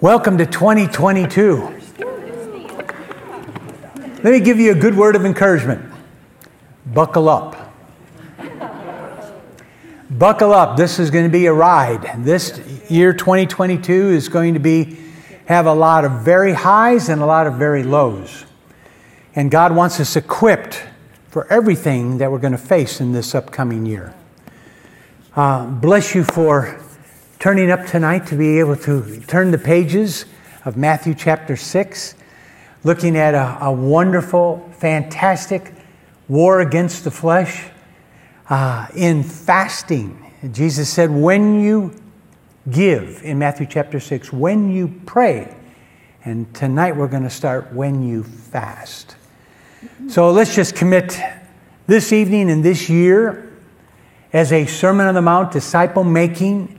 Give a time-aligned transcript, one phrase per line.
[0.00, 1.56] Welcome to 2022.
[4.22, 5.92] Let me give you a good word of encouragement.
[6.86, 7.74] Buckle up.
[10.08, 10.76] Buckle up.
[10.76, 12.24] This is going to be a ride.
[12.24, 14.98] This year 2022 is going to be
[15.46, 18.44] have a lot of very highs and a lot of very lows.
[19.34, 20.80] And God wants us equipped
[21.26, 24.14] for everything that we're going to face in this upcoming year.
[25.34, 26.80] Uh, bless you for
[27.38, 30.24] turning up tonight to be able to turn the pages
[30.64, 32.16] of Matthew chapter 6,
[32.82, 35.72] looking at a, a wonderful, fantastic
[36.26, 37.68] war against the flesh
[38.50, 40.32] uh, in fasting.
[40.50, 41.94] Jesus said, When you
[42.68, 45.56] give, in Matthew chapter 6, when you pray,
[46.24, 49.14] and tonight we're going to start when you fast.
[50.08, 51.16] So let's just commit
[51.86, 53.52] this evening and this year
[54.32, 56.77] as a Sermon on the Mount disciple making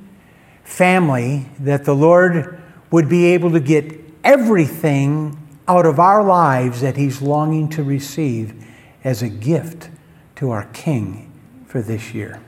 [0.69, 5.35] family that the Lord would be able to get everything
[5.67, 8.53] out of our lives that He's longing to receive
[9.03, 9.89] as a gift
[10.35, 11.31] to our King
[11.65, 12.39] for this year.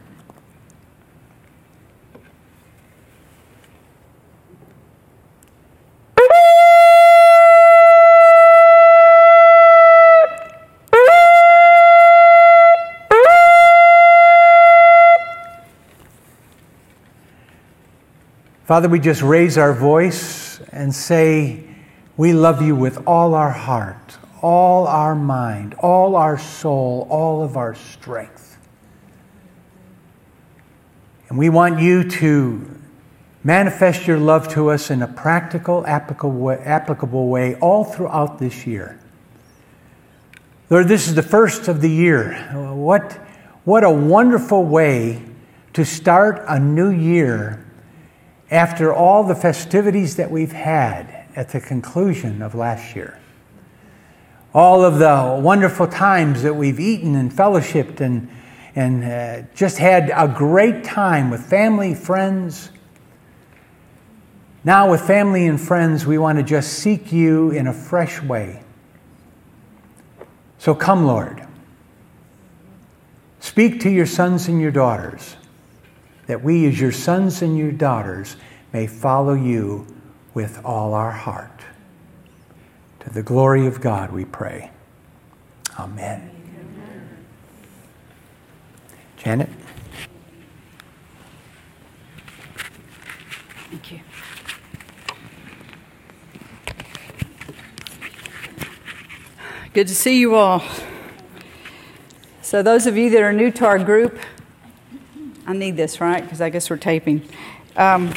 [18.72, 21.62] Father, we just raise our voice and say,
[22.16, 27.58] We love you with all our heart, all our mind, all our soul, all of
[27.58, 28.58] our strength.
[31.28, 32.80] And we want you to
[33.44, 38.98] manifest your love to us in a practical, applicable way all throughout this year.
[40.70, 42.36] Lord, this is the first of the year.
[42.54, 43.12] What,
[43.66, 45.22] what a wonderful way
[45.74, 47.68] to start a new year
[48.52, 53.18] after all the festivities that we've had at the conclusion of last year,
[54.54, 58.30] all of the wonderful times that we've eaten and fellowshipped and,
[58.76, 62.70] and uh, just had a great time with family, friends.
[64.66, 68.62] Now, with family and friends, we want to just seek you in a fresh way.
[70.58, 71.48] So come, Lord.
[73.40, 75.38] Speak to your sons and your daughters
[76.32, 78.38] that we, as your sons and your daughters,
[78.72, 79.86] may follow you
[80.34, 81.60] with all our heart.
[83.02, 84.72] To the glory of God, we pray.
[85.78, 86.32] Amen.
[89.18, 89.50] Janet?
[93.70, 94.00] Thank you.
[99.74, 100.64] Good to see you all.
[102.42, 104.18] So, those of you that are new to our group,
[105.46, 106.24] I need this, right?
[106.24, 107.28] Because I guess we're taping.
[107.76, 108.14] Um,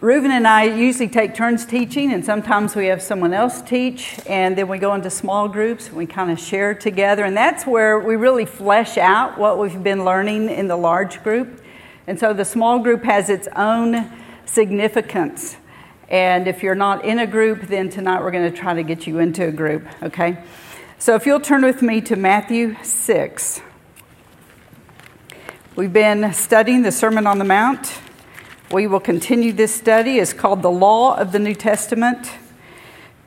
[0.00, 4.54] Reuben and I usually take turns teaching, and sometimes we have someone else teach, and
[4.54, 7.24] then we go into small groups and we kind of share together.
[7.24, 11.62] And that's where we really flesh out what we've been learning in the large group.
[12.06, 14.12] And so the small group has its own
[14.44, 15.56] significance.
[16.10, 19.06] And if you're not in a group, then tonight we're going to try to get
[19.06, 20.44] you into a group, okay?
[20.98, 23.62] So if you'll turn with me to Matthew 6.
[25.76, 27.98] We've been studying the Sermon on the Mount.
[28.70, 30.18] We will continue this study.
[30.18, 32.30] It's called The Law of the New Testament.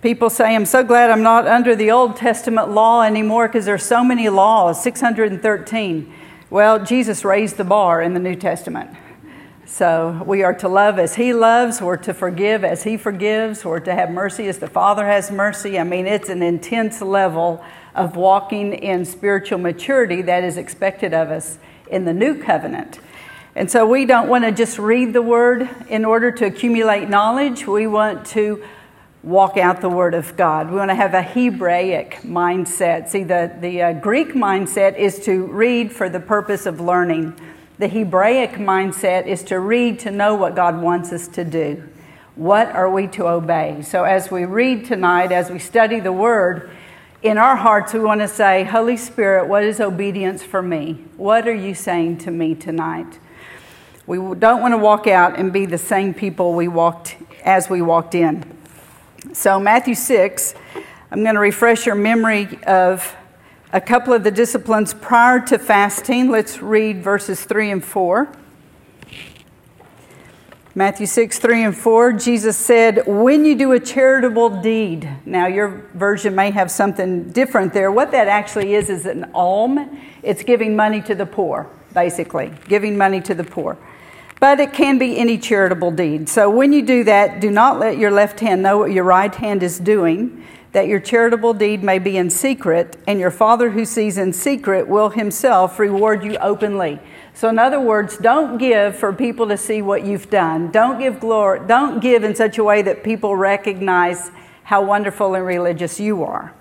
[0.02, 3.84] People say, I'm so glad I'm not under the Old Testament law anymore because there's
[3.84, 6.14] so many laws, 613.
[6.50, 8.92] Well, Jesus raised the bar in the New Testament.
[9.66, 13.82] So we are to love as He loves, or to forgive as He forgives, or
[13.82, 15.78] to have mercy as the Father has mercy.
[15.78, 17.62] I mean, it's an intense level
[17.94, 21.58] of walking in spiritual maturity that is expected of us
[21.90, 23.00] in the new covenant.
[23.56, 27.66] And so we don't want to just read the word in order to accumulate knowledge.
[27.66, 28.64] We want to
[29.24, 30.70] walk out the word of God.
[30.70, 33.10] We want to have a Hebraic mindset.
[33.10, 37.34] See, the, the uh, Greek mindset is to read for the purpose of learning.
[37.80, 41.84] The Hebraic mindset is to read to know what God wants us to do.
[42.36, 43.82] What are we to obey?
[43.82, 46.70] So, as we read tonight, as we study the word,
[47.24, 51.04] in our hearts, we want to say, Holy Spirit, what is obedience for me?
[51.18, 53.20] What are you saying to me tonight?
[54.06, 57.82] We don't want to walk out and be the same people we walked as we
[57.82, 58.46] walked in.
[59.34, 60.54] So, Matthew 6,
[61.12, 63.16] I'm going to refresh your memory of
[63.74, 66.30] a couple of the disciplines prior to fasting.
[66.30, 68.32] Let's read verses 3 and 4.
[70.78, 75.88] Matthew 6, 3 and 4, Jesus said, When you do a charitable deed, now your
[75.96, 77.92] version may have something different there.
[77.92, 80.00] What that actually is is an alm.
[80.22, 83.76] It's giving money to the poor, basically, giving money to the poor.
[84.40, 86.30] But it can be any charitable deed.
[86.30, 89.34] So when you do that, do not let your left hand know what your right
[89.34, 93.84] hand is doing, that your charitable deed may be in secret, and your Father who
[93.84, 97.00] sees in secret will himself reward you openly.
[97.38, 100.72] So, in other words, don't give for people to see what you've done.
[100.72, 101.60] Don't give glory.
[101.68, 104.32] Don't give in such a way that people recognize
[104.64, 106.56] how wonderful and religious you are.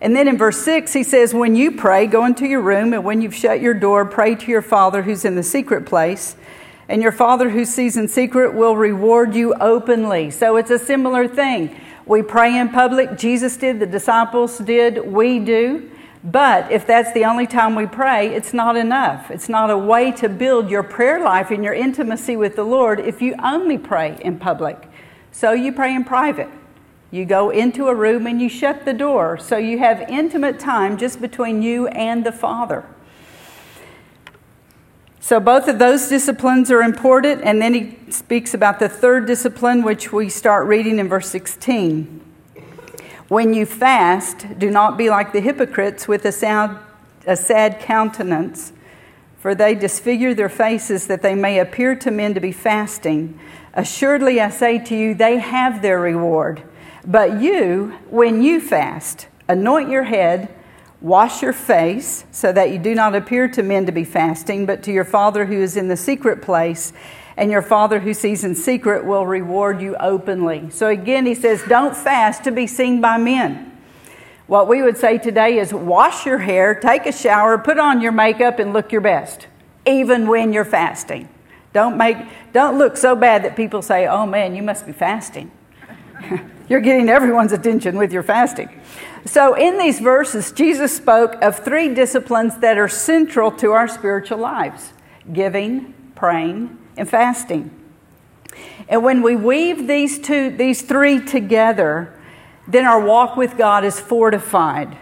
[0.00, 3.02] And then in verse 6, he says, When you pray, go into your room, and
[3.02, 6.36] when you've shut your door, pray to your Father who's in the secret place.
[6.88, 10.30] And your Father who sees in secret will reward you openly.
[10.30, 11.76] So it's a similar thing.
[12.06, 13.18] We pray in public.
[13.18, 15.90] Jesus did, the disciples did, we do.
[16.24, 19.30] But if that's the only time we pray, it's not enough.
[19.30, 22.98] It's not a way to build your prayer life and your intimacy with the Lord
[22.98, 24.88] if you only pray in public.
[25.32, 26.48] So you pray in private.
[27.10, 30.96] You go into a room and you shut the door so you have intimate time
[30.96, 32.86] just between you and the Father.
[35.20, 39.82] So, both of those disciplines are important, and then he speaks about the third discipline,
[39.82, 42.20] which we start reading in verse 16.
[43.34, 46.80] When you fast, do not be like the hypocrites with a,
[47.26, 48.72] a sad countenance,
[49.40, 53.36] for they disfigure their faces that they may appear to men to be fasting.
[53.72, 56.62] Assuredly, I say to you, they have their reward.
[57.04, 60.54] But you, when you fast, anoint your head,
[61.00, 64.80] wash your face, so that you do not appear to men to be fasting, but
[64.84, 66.92] to your Father who is in the secret place
[67.36, 70.70] and your Father who sees in secret will reward you openly.
[70.70, 73.72] So again, he says, don't fast to be seen by men.
[74.46, 78.12] What we would say today is wash your hair, take a shower, put on your
[78.12, 79.46] makeup, and look your best,
[79.86, 81.28] even when you're fasting.
[81.72, 82.18] Don't, make,
[82.52, 85.50] don't look so bad that people say, oh man, you must be fasting.
[86.68, 88.68] you're getting everyone's attention with your fasting.
[89.26, 94.38] So, in these verses, Jesus spoke of three disciplines that are central to our spiritual
[94.38, 94.92] lives
[95.32, 97.70] giving, praying, and fasting.
[98.88, 102.12] And when we weave these two, these three together,
[102.68, 104.96] then our walk with God is fortified.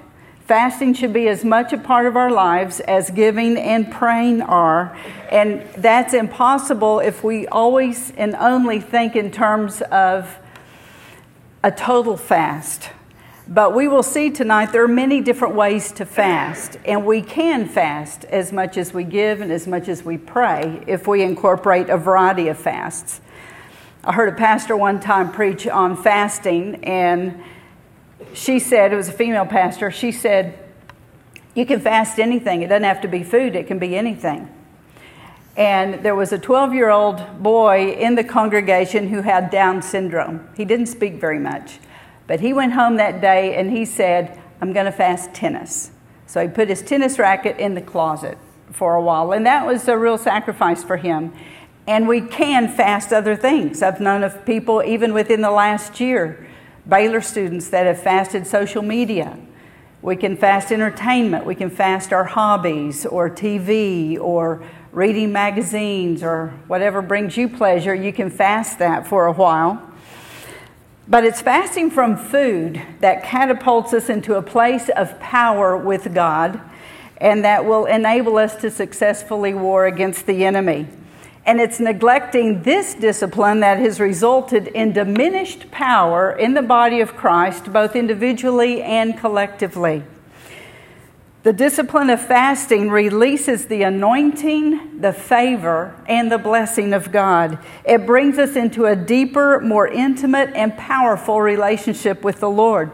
[0.46, 4.96] Fasting should be as much a part of our lives as giving and praying are.
[5.30, 10.36] And that's impossible if we always and only think in terms of
[11.62, 12.90] a total fast.
[13.52, 17.68] But we will see tonight there are many different ways to fast, and we can
[17.68, 21.90] fast as much as we give and as much as we pray if we incorporate
[21.90, 23.20] a variety of fasts.
[24.04, 27.42] I heard a pastor one time preach on fasting, and
[28.32, 30.58] she said, it was a female pastor, she said,
[31.54, 32.62] You can fast anything.
[32.62, 34.48] It doesn't have to be food, it can be anything.
[35.58, 40.48] And there was a 12 year old boy in the congregation who had Down syndrome.
[40.56, 41.80] He didn't speak very much.
[42.32, 45.90] But he went home that day and he said, I'm going to fast tennis.
[46.24, 48.38] So he put his tennis racket in the closet
[48.70, 49.32] for a while.
[49.32, 51.34] And that was a real sacrifice for him.
[51.86, 53.82] And we can fast other things.
[53.82, 56.48] I've known of people, even within the last year,
[56.88, 59.38] Baylor students that have fasted social media.
[60.00, 61.44] We can fast entertainment.
[61.44, 67.94] We can fast our hobbies or TV or reading magazines or whatever brings you pleasure.
[67.94, 69.91] You can fast that for a while.
[71.12, 76.58] But it's fasting from food that catapults us into a place of power with God
[77.18, 80.86] and that will enable us to successfully war against the enemy.
[81.44, 87.14] And it's neglecting this discipline that has resulted in diminished power in the body of
[87.14, 90.04] Christ, both individually and collectively.
[91.42, 97.58] The discipline of fasting releases the anointing, the favor, and the blessing of God.
[97.84, 102.92] It brings us into a deeper, more intimate, and powerful relationship with the Lord.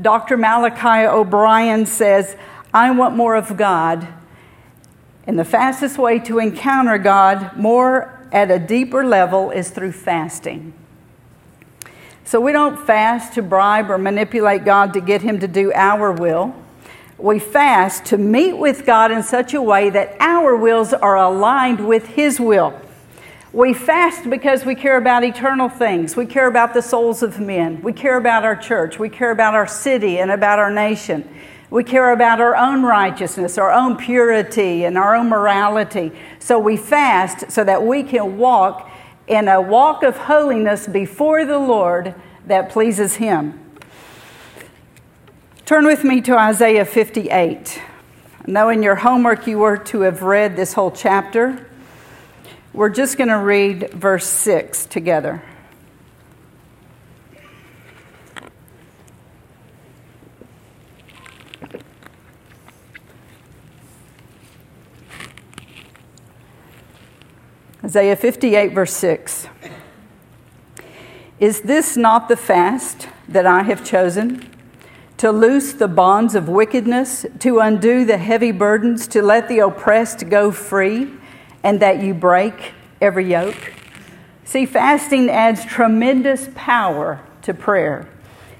[0.00, 0.36] Dr.
[0.36, 2.36] Malachi O'Brien says,
[2.74, 4.06] I want more of God.
[5.26, 10.74] And the fastest way to encounter God more at a deeper level is through fasting.
[12.24, 16.12] So we don't fast to bribe or manipulate God to get Him to do our
[16.12, 16.54] will
[17.22, 21.86] we fast to meet with God in such a way that our wills are aligned
[21.86, 22.80] with His will.
[23.52, 26.16] We fast because we care about eternal things.
[26.16, 27.82] We care about the souls of men.
[27.82, 28.98] We care about our church.
[28.98, 31.28] We care about our city and about our nation.
[31.68, 36.12] We care about our own righteousness, our own purity, and our own morality.
[36.38, 38.90] So we fast so that we can walk
[39.26, 42.14] in a walk of holiness before the Lord
[42.46, 43.59] that pleases Him.
[45.70, 47.80] Turn with me to Isaiah 58.
[47.80, 51.64] I know in your homework you were to have read this whole chapter.
[52.72, 55.44] We're just going to read verse 6 together.
[67.84, 69.46] Isaiah 58, verse 6.
[71.38, 74.49] Is this not the fast that I have chosen?
[75.20, 80.30] To loose the bonds of wickedness, to undo the heavy burdens, to let the oppressed
[80.30, 81.12] go free,
[81.62, 82.72] and that you break
[83.02, 83.74] every yoke?
[84.46, 88.08] See, fasting adds tremendous power to prayer.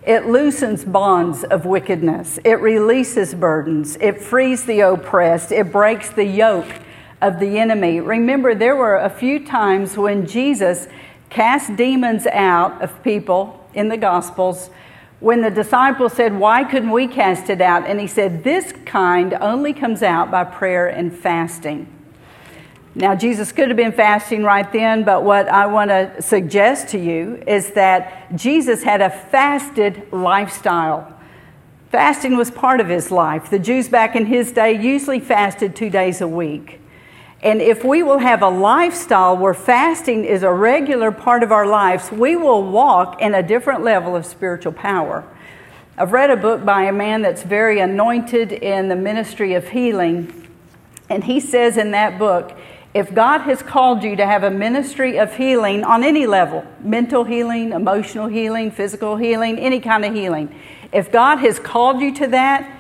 [0.06, 2.38] It loosens bonds of wickedness.
[2.44, 3.96] It releases burdens.
[3.98, 5.52] It frees the oppressed.
[5.52, 6.74] It breaks the yoke
[7.22, 8.00] of the enemy.
[8.00, 10.88] Remember, there were a few times when Jesus
[11.30, 14.68] cast demons out of people in the Gospels
[15.20, 17.86] when the disciples said, Why couldn't we cast it out?
[17.86, 21.86] And he said, This kind only comes out by prayer and fasting.
[22.94, 26.98] Now, Jesus could have been fasting right then, but what I want to suggest to
[26.98, 31.16] you is that Jesus had a fasted lifestyle.
[31.92, 33.48] Fasting was part of his life.
[33.48, 36.79] The Jews back in his day usually fasted two days a week.
[37.42, 41.66] And if we will have a lifestyle where fasting is a regular part of our
[41.66, 45.24] lives, we will walk in a different level of spiritual power.
[45.96, 50.48] I've read a book by a man that's very anointed in the ministry of healing,
[51.08, 52.56] and he says in that book,
[52.92, 57.24] if God has called you to have a ministry of healing on any level mental
[57.24, 60.54] healing, emotional healing, physical healing, any kind of healing
[60.92, 62.78] if God has called you to that,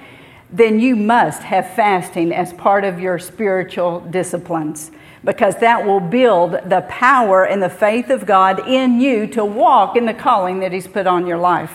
[0.52, 4.90] then you must have fasting as part of your spiritual disciplines
[5.24, 9.96] because that will build the power and the faith of God in you to walk
[9.96, 11.74] in the calling that He's put on your life.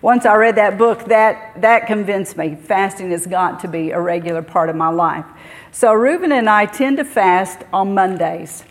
[0.00, 4.00] Once I read that book, that, that convinced me fasting has got to be a
[4.00, 5.26] regular part of my life.
[5.72, 8.64] So, Reuben and I tend to fast on Mondays.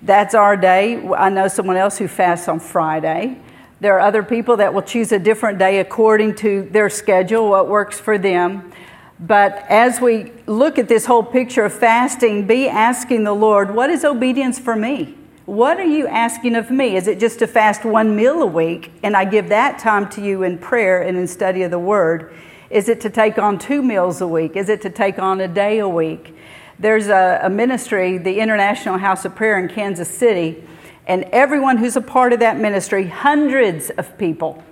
[0.00, 0.96] That's our day.
[1.08, 3.36] I know someone else who fasts on Friday.
[3.80, 7.66] There are other people that will choose a different day according to their schedule, what
[7.66, 8.72] works for them.
[9.18, 13.88] But as we look at this whole picture of fasting, be asking the Lord, what
[13.88, 15.14] is obedience for me?
[15.46, 16.94] What are you asking of me?
[16.94, 20.22] Is it just to fast one meal a week and I give that time to
[20.22, 22.32] you in prayer and in study of the Word?
[22.68, 24.56] Is it to take on two meals a week?
[24.56, 26.36] Is it to take on a day a week?
[26.78, 30.62] There's a, a, ministry, the International House of Prayer in Kansas City,
[31.10, 34.62] and everyone who's a part of that ministry, hundreds of people,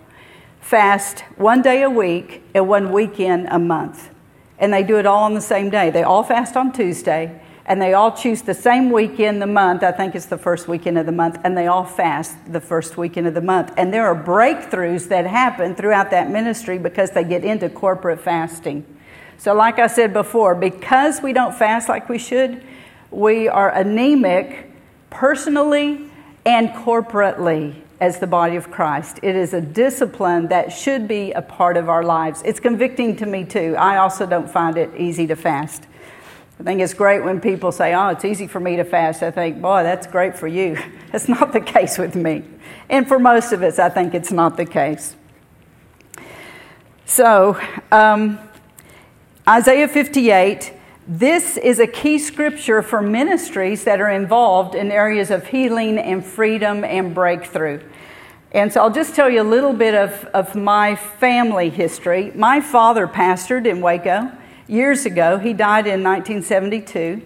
[0.61, 4.11] fast one day a week and one weekend a month.
[4.57, 5.91] And they do it all on the same day.
[5.91, 9.83] They all fast on Tuesday and they all choose the same weekend the month.
[9.83, 12.97] I think it's the first weekend of the month, and they all fast the first
[12.97, 13.75] weekend of the month.
[13.77, 18.87] And there are breakthroughs that happen throughout that ministry because they get into corporate fasting.
[19.37, 22.63] So, like I said before, because we don't fast like we should,
[23.11, 24.71] we are anemic
[25.11, 26.08] personally
[26.45, 29.19] and corporately as the body of Christ.
[29.23, 32.43] It is a discipline that should be a part of our lives.
[32.45, 33.75] It's convicting to me too.
[33.77, 35.87] I also don't find it easy to fast.
[36.61, 39.23] I think it's great when people say, Oh, it's easy for me to fast.
[39.23, 40.79] I think, Boy, that's great for you.
[41.13, 42.45] That's not the case with me.
[42.91, 45.17] And for most of us, I think it's not the case.
[47.07, 47.59] So,
[47.91, 48.39] um,
[49.49, 50.75] Isaiah 58,
[51.09, 56.23] this is a key scripture for ministries that are involved in areas of healing and
[56.23, 57.81] freedom and breakthrough.
[58.53, 62.31] And so I'll just tell you a little bit of, of my family history.
[62.35, 64.31] My father pastored in Waco
[64.67, 65.39] years ago.
[65.39, 67.23] He died in 1972.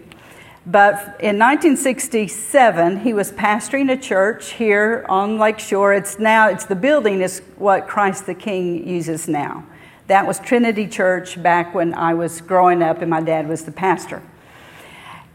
[0.65, 5.93] But in 1967, he was pastoring a church here on Lake Shore.
[5.93, 9.67] It's now, it's the building is what Christ the King uses now.
[10.13, 13.73] That was Trinity Church back when I was growing up and my dad was the
[13.73, 14.23] pastor.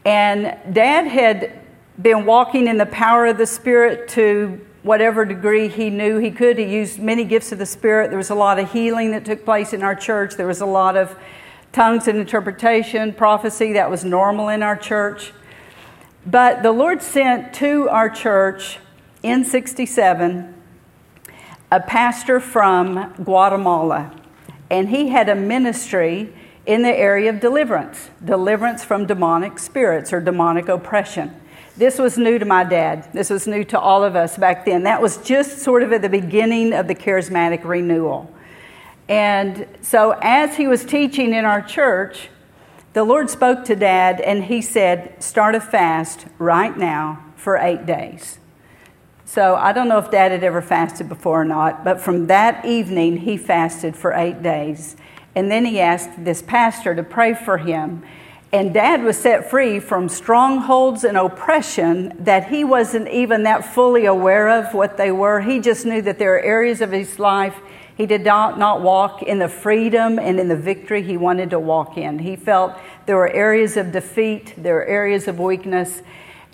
[0.05, 1.61] And dad had
[1.99, 6.59] been walking in the power of the Spirit to whatever degree he knew he could.
[6.59, 8.09] He used many gifts of the Spirit.
[8.09, 10.35] There was a lot of healing that took place in our church.
[10.35, 11.17] There was a lot of
[11.71, 15.33] tongues and interpretation, prophecy, that was normal in our church.
[16.23, 18.77] But the Lord sent to our church
[19.23, 20.53] in 67
[21.71, 24.13] a pastor from Guatemala,
[24.69, 26.33] and he had a ministry
[26.65, 31.33] in the area of deliverance deliverance from demonic spirits or demonic oppression.
[31.77, 33.07] This was new to my dad.
[33.13, 34.83] This was new to all of us back then.
[34.83, 38.33] That was just sort of at the beginning of the charismatic renewal.
[39.07, 42.29] And so, as he was teaching in our church,
[42.93, 47.85] the Lord spoke to Dad and he said, Start a fast right now for eight
[47.85, 48.39] days.
[49.29, 52.63] So, I don't know if Dad had ever fasted before or not, but from that
[52.63, 54.95] evening, he fasted for eight days.
[55.35, 58.03] And then he asked this pastor to pray for him.
[58.53, 64.05] And dad was set free from strongholds and oppression that he wasn't even that fully
[64.05, 65.41] aware of what they were.
[65.41, 67.59] He just knew that there are areas of his life
[67.97, 71.59] he did not, not walk in the freedom and in the victory he wanted to
[71.59, 72.19] walk in.
[72.19, 76.01] He felt there were areas of defeat, there were areas of weakness.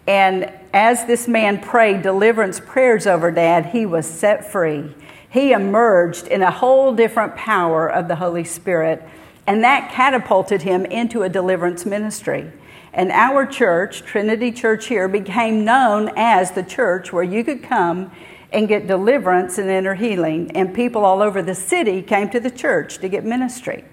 [0.08, 4.94] And as this man prayed deliverance prayers over dad, he was set free.
[5.30, 9.04] He emerged in a whole different power of the Holy Spirit,
[9.48, 12.52] and that catapulted him into a deliverance ministry.
[12.94, 18.12] And our church, Trinity Church here, became known as the church where you could come
[18.52, 20.52] and get deliverance and inner healing.
[20.52, 23.84] And people all over the city came to the church to get ministry.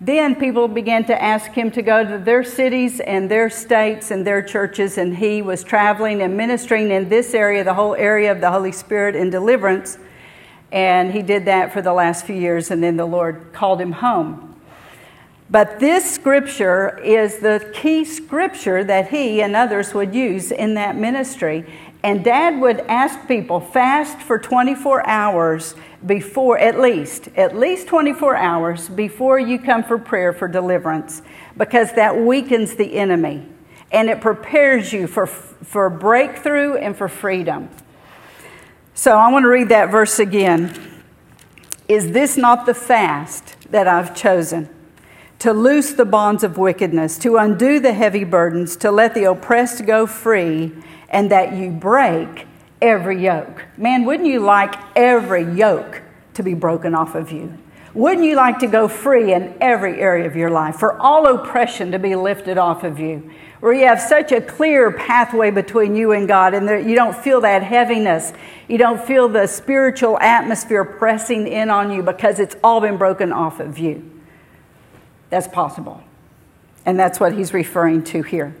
[0.00, 4.24] Then people began to ask him to go to their cities and their states and
[4.24, 8.40] their churches, and he was traveling and ministering in this area, the whole area of
[8.40, 9.98] the Holy Spirit and deliverance.
[10.70, 13.92] And he did that for the last few years, and then the Lord called him
[13.92, 14.54] home.
[15.50, 20.94] But this scripture is the key scripture that he and others would use in that
[20.94, 21.64] ministry.
[22.02, 25.74] And dad would ask people fast for 24 hours
[26.06, 31.22] before, at least, at least 24 hours before you come for prayer for deliverance,
[31.56, 33.46] because that weakens the enemy
[33.90, 37.68] and it prepares you for, for breakthrough and for freedom.
[38.94, 40.74] So I want to read that verse again.
[41.88, 44.68] Is this not the fast that I've chosen?
[45.40, 49.86] To loose the bonds of wickedness, to undo the heavy burdens, to let the oppressed
[49.86, 50.72] go free,
[51.08, 52.46] and that you break
[52.80, 53.64] every yoke.
[53.76, 56.02] Man, wouldn't you like every yoke
[56.34, 57.56] to be broken off of you?
[57.94, 61.90] Wouldn't you like to go free in every area of your life, for all oppression
[61.92, 63.30] to be lifted off of you?
[63.60, 67.16] Where you have such a clear pathway between you and God, and there, you don't
[67.16, 68.32] feel that heaviness.
[68.68, 73.32] You don't feel the spiritual atmosphere pressing in on you because it's all been broken
[73.32, 74.08] off of you.
[75.30, 76.02] That's possible.
[76.86, 78.54] And that's what he's referring to here.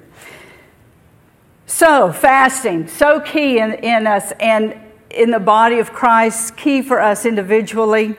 [1.68, 4.74] So, fasting, so key in, in us and
[5.10, 8.16] in the body of Christ, key for us individually.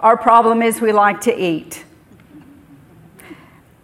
[0.00, 1.84] Our problem is we like to eat.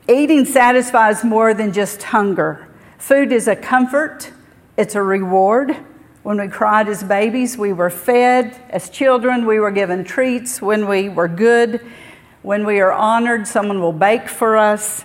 [0.09, 2.67] Eating satisfies more than just hunger.
[2.97, 4.33] Food is a comfort,
[4.78, 5.76] it's a reward.
[6.23, 8.59] When we cried as babies, we were fed.
[8.71, 10.62] As children, we were given treats.
[10.62, 11.87] When we were good,
[12.40, 15.05] when we are honored, someone will bake for us.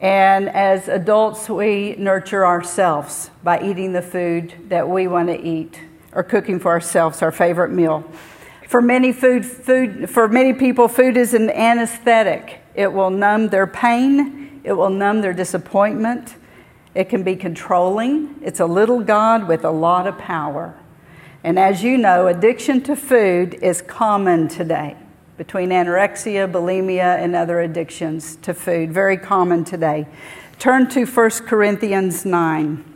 [0.00, 5.78] And as adults, we nurture ourselves by eating the food that we want to eat
[6.12, 8.04] or cooking for ourselves our favorite meal.
[8.66, 12.60] For many, food, food, for many people, food is an anesthetic.
[12.74, 16.36] It will numb their pain, it will numb their disappointment.
[16.94, 18.40] It can be controlling.
[18.42, 20.74] It's a little God with a lot of power.
[21.44, 24.96] And as you know, addiction to food is common today
[25.40, 28.92] between anorexia, bulimia, and other addictions to food.
[28.92, 30.06] Very common today.
[30.58, 32.89] Turn to 1 Corinthians 9.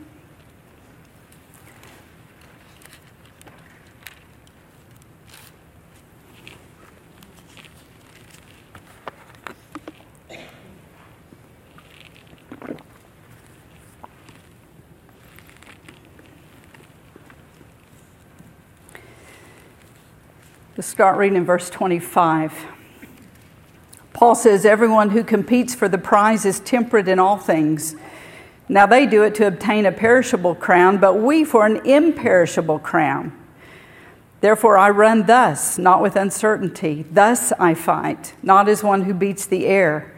[20.77, 22.67] Let's start reading in verse 25.
[24.13, 27.95] Paul says, Everyone who competes for the prize is temperate in all things.
[28.69, 33.39] Now they do it to obtain a perishable crown, but we for an imperishable crown.
[34.41, 37.05] Therefore I run thus, not with uncertainty.
[37.09, 40.13] Thus I fight, not as one who beats the air.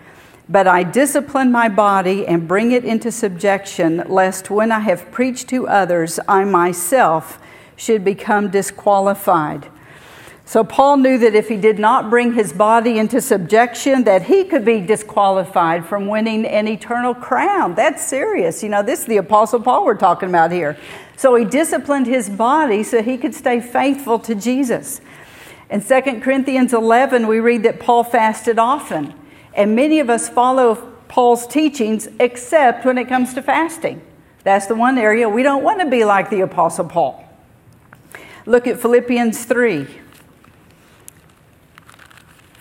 [0.49, 5.51] But I discipline my body and bring it into subjection, lest when I have preached
[5.51, 7.39] to others, I myself
[7.77, 9.69] should become disqualified.
[10.49, 14.45] So Paul knew that if he did not bring his body into subjection, that he
[14.45, 17.75] could be disqualified from winning an eternal crown.
[17.75, 18.63] That's serious.
[18.63, 20.79] You know, this is the Apostle Paul we're talking about here.
[21.17, 25.01] So he disciplined his body so he could stay faithful to Jesus.
[25.69, 29.15] In 2 Corinthians 11, we read that Paul fasted often.
[29.53, 30.77] And many of us follow
[31.09, 34.01] Paul's teachings except when it comes to fasting.
[34.45, 37.29] That's the one area we don't want to be like the Apostle Paul.
[38.45, 40.06] Look at Philippians 3.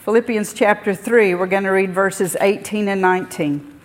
[0.05, 3.79] Philippians chapter 3, we're going to read verses 18 and 19.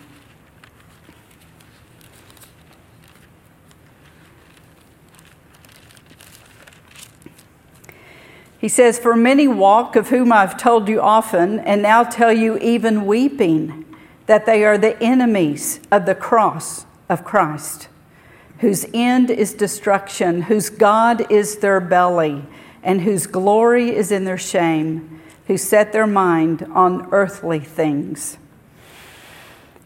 [8.59, 12.55] He says, For many walk, of whom I've told you often, and now tell you
[12.59, 13.83] even weeping,
[14.27, 17.87] that they are the enemies of the cross of Christ,
[18.59, 22.45] whose end is destruction, whose God is their belly,
[22.83, 28.37] and whose glory is in their shame who set their mind on earthly things.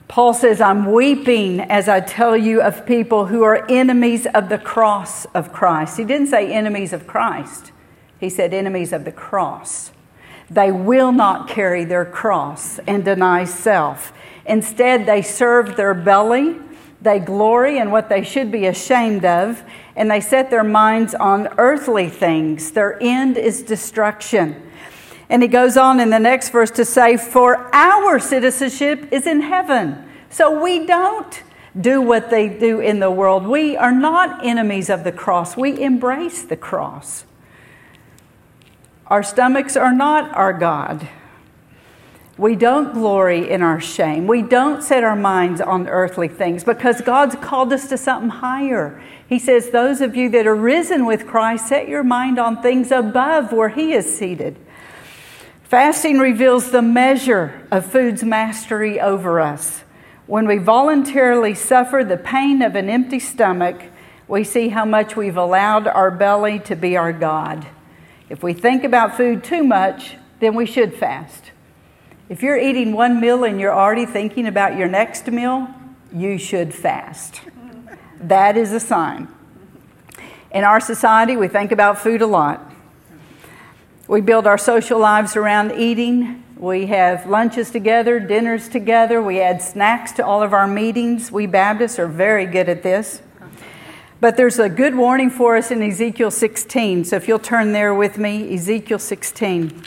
[0.08, 4.60] Paul says, I'm weeping as I tell you of people who are enemies of the
[4.60, 5.98] cross of Christ.
[5.98, 7.72] He didn't say enemies of Christ,
[8.20, 9.92] he said enemies of the cross.
[10.50, 14.14] They will not carry their cross and deny self.
[14.46, 16.60] Instead, they serve their belly,
[17.06, 19.64] They glory in what they should be ashamed of,
[19.96, 22.72] and they set their minds on earthly things.
[22.72, 24.62] Their end is destruction.
[25.30, 29.42] And he goes on in the next verse to say, For our citizenship is in
[29.42, 30.04] heaven.
[30.30, 31.44] So we don't
[31.80, 33.46] do what they do in the world.
[33.48, 37.26] We are not enemies of the cross, we embrace the cross.
[39.08, 41.08] Our stomachs are not our God.
[42.38, 44.28] We don't glory in our shame.
[44.28, 49.02] We don't set our minds on earthly things because God's called us to something higher.
[49.28, 52.92] He says, Those of you that are risen with Christ, set your mind on things
[52.92, 54.58] above where He is seated.
[55.66, 59.84] Fasting reveals the measure of food's mastery over us.
[60.28, 63.82] When we voluntarily suffer the pain of an empty stomach,
[64.28, 67.66] we see how much we've allowed our belly to be our God.
[68.30, 71.52] If we think about food too much, then we should fast.
[72.30, 75.68] If you're eating one meal and you're already thinking about your next meal,
[76.14, 77.42] you should fast.
[78.22, 79.30] That is a sign.
[80.52, 82.72] In our society, we think about food a lot.
[84.08, 86.44] We build our social lives around eating.
[86.58, 89.20] We have lunches together, dinners together.
[89.20, 91.32] We add snacks to all of our meetings.
[91.32, 93.24] We Baptists are very good at this.
[94.22, 97.06] But there's a good warning for us in Ezekiel 16.
[97.06, 99.84] So if you'll turn there with me, Ezekiel 16.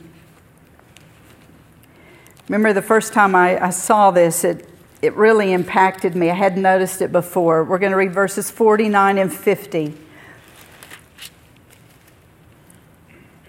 [2.49, 4.69] Remember the first time I, I saw this, it,
[5.01, 6.29] it really impacted me.
[6.29, 7.63] I hadn't noticed it before.
[7.63, 9.95] We're going to read verses 49 and 50.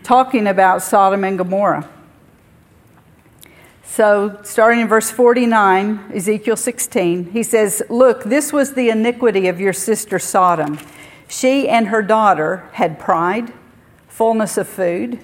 [0.10, 1.88] Talking about Sodom and Gomorrah.
[3.84, 9.60] So, starting in verse 49, Ezekiel 16, he says, Look, this was the iniquity of
[9.60, 10.80] your sister Sodom.
[11.28, 13.54] She and her daughter had pride,
[14.08, 15.20] fullness of food,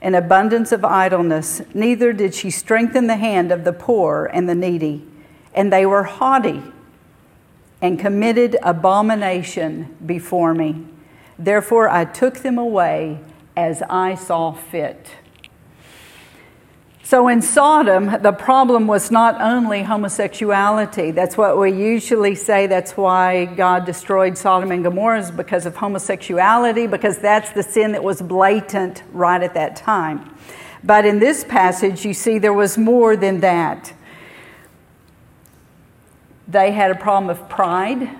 [0.00, 1.60] and abundance of idleness.
[1.74, 5.06] Neither did she strengthen the hand of the poor and the needy.
[5.52, 6.62] And they were haughty
[7.82, 10.86] and committed abomination before me.
[11.38, 13.20] Therefore, I took them away
[13.56, 15.06] as I saw fit.
[17.04, 21.10] So in Sodom, the problem was not only homosexuality.
[21.10, 22.66] That's what we usually say.
[22.66, 27.92] That's why God destroyed Sodom and Gomorrah, is because of homosexuality, because that's the sin
[27.92, 30.34] that was blatant right at that time.
[30.82, 33.92] But in this passage, you see there was more than that.
[36.48, 38.16] They had a problem of pride,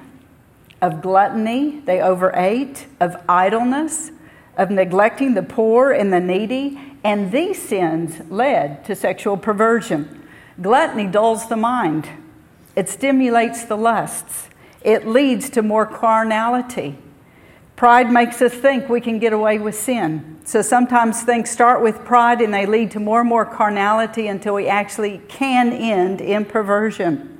[0.82, 4.10] of gluttony, they overate, of idleness,
[4.56, 10.22] of neglecting the poor and the needy, and these sins led to sexual perversion.
[10.60, 12.08] Gluttony dulls the mind,
[12.76, 14.48] it stimulates the lusts,
[14.82, 16.98] it leads to more carnality.
[17.76, 20.38] Pride makes us think we can get away with sin.
[20.44, 24.54] So sometimes things start with pride and they lead to more and more carnality until
[24.54, 27.31] we actually can end in perversion.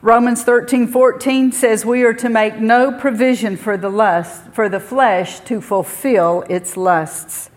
[0.00, 4.78] Romans 13, 14 says we are to make no provision for the lust, for the
[4.78, 7.50] flesh to fulfill its lusts.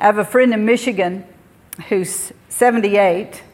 [0.00, 1.24] I have a friend in Michigan
[1.88, 3.44] who's 78.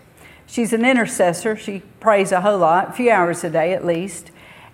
[0.47, 1.57] She's an intercessor.
[1.57, 4.31] She prays a whole lot, a few hours a day at least.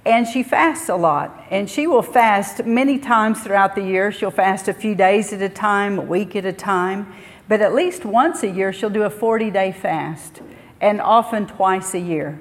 [0.06, 1.44] And she fasts a lot.
[1.50, 4.12] And she will fast many times throughout the year.
[4.12, 7.12] She'll fast a few days at a time, a week at a time.
[7.48, 10.40] But at least once a year, she'll do a 40 day fast,
[10.80, 12.40] and often twice a year.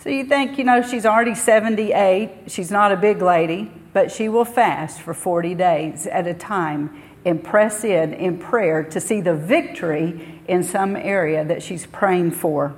[0.00, 2.30] So you think, you know, she's already 78.
[2.46, 7.02] She's not a big lady, but she will fast for 40 days at a time
[7.24, 12.30] and press in in prayer to see the victory in some area that she's praying
[12.30, 12.76] for.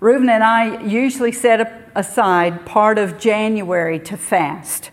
[0.00, 4.90] Reuben and I usually set aside part of January to fast.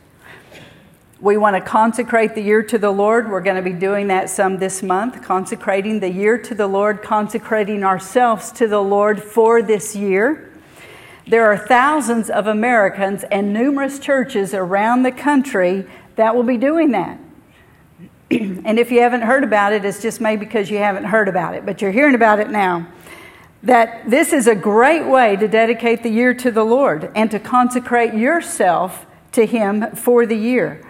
[1.25, 3.31] We want to consecrate the year to the Lord.
[3.31, 7.01] We're going to be doing that some this month, consecrating the year to the Lord,
[7.01, 10.53] consecrating ourselves to the Lord for this year.
[11.25, 16.91] There are thousands of Americans and numerous churches around the country that will be doing
[16.91, 17.19] that.
[18.29, 21.55] and if you haven't heard about it, it's just maybe because you haven't heard about
[21.55, 22.87] it, but you're hearing about it now.
[23.63, 27.39] That this is a great way to dedicate the year to the Lord and to
[27.39, 30.85] consecrate yourself to Him for the year.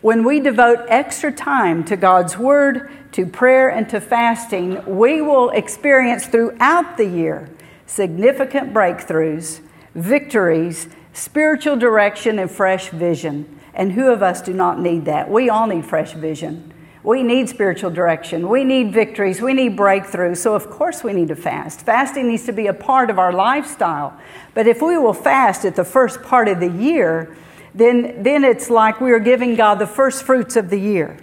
[0.00, 5.50] When we devote extra time to God's Word, to prayer, and to fasting, we will
[5.50, 7.50] experience throughout the year
[7.86, 9.60] significant breakthroughs,
[9.96, 13.58] victories, spiritual direction, and fresh vision.
[13.74, 15.28] And who of us do not need that?
[15.28, 16.72] We all need fresh vision.
[17.02, 18.48] We need spiritual direction.
[18.48, 19.40] We need victories.
[19.40, 20.36] We need breakthroughs.
[20.36, 21.80] So, of course, we need to fast.
[21.80, 24.16] Fasting needs to be a part of our lifestyle.
[24.54, 27.34] But if we will fast at the first part of the year,
[27.74, 31.18] then, then it's like we are giving God the first fruits of the year.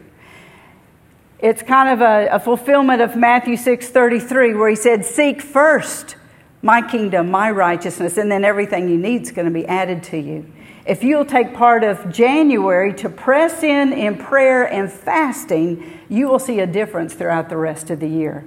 [1.39, 6.15] It's kind of a, a fulfillment of Matthew 6 33, where he said, Seek first
[6.62, 10.17] my kingdom, my righteousness, and then everything you need is going to be added to
[10.17, 10.51] you.
[10.86, 16.39] If you'll take part of January to press in in prayer and fasting, you will
[16.39, 18.45] see a difference throughout the rest of the year.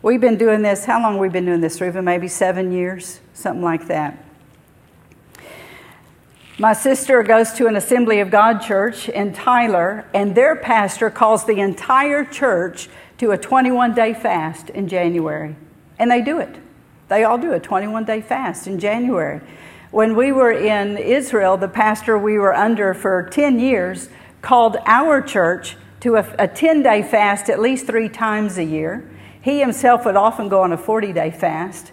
[0.00, 2.04] We've been doing this, how long have we been doing this, Reuben?
[2.04, 4.18] Maybe seven years, something like that.
[6.58, 11.46] My sister goes to an Assembly of God church in Tyler, and their pastor calls
[11.46, 15.56] the entire church to a 21 day fast in January.
[15.98, 16.56] And they do it.
[17.08, 19.40] They all do a 21 day fast in January.
[19.92, 24.10] When we were in Israel, the pastor we were under for 10 years
[24.42, 29.08] called our church to a 10 day fast at least three times a year.
[29.40, 31.92] He himself would often go on a 40 day fast.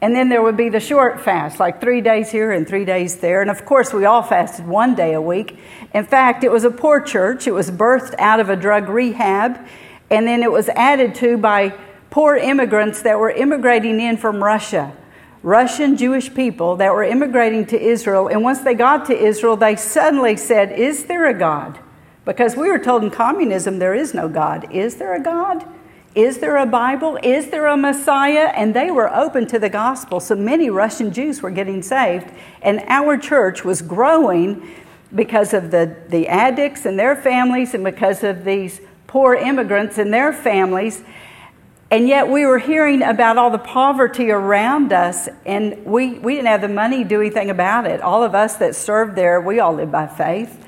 [0.00, 3.16] And then there would be the short fast, like three days here and three days
[3.16, 3.42] there.
[3.42, 5.58] And of course, we all fasted one day a week.
[5.92, 7.48] In fact, it was a poor church.
[7.48, 9.58] It was birthed out of a drug rehab.
[10.08, 11.74] And then it was added to by
[12.10, 14.96] poor immigrants that were immigrating in from Russia.
[15.42, 18.28] Russian Jewish people that were immigrating to Israel.
[18.28, 21.78] And once they got to Israel, they suddenly said, Is there a God?
[22.24, 24.70] Because we were told in communism there is no God.
[24.72, 25.64] Is there a God?
[26.18, 27.16] Is there a Bible?
[27.22, 28.50] Is there a Messiah?
[28.52, 30.18] And they were open to the gospel.
[30.18, 32.26] So many Russian Jews were getting saved.
[32.60, 34.68] And our church was growing
[35.14, 40.12] because of the, the addicts and their families and because of these poor immigrants and
[40.12, 41.04] their families.
[41.88, 46.48] And yet we were hearing about all the poverty around us, and we, we didn't
[46.48, 48.00] have the money to do anything about it.
[48.00, 50.67] All of us that served there, we all live by faith.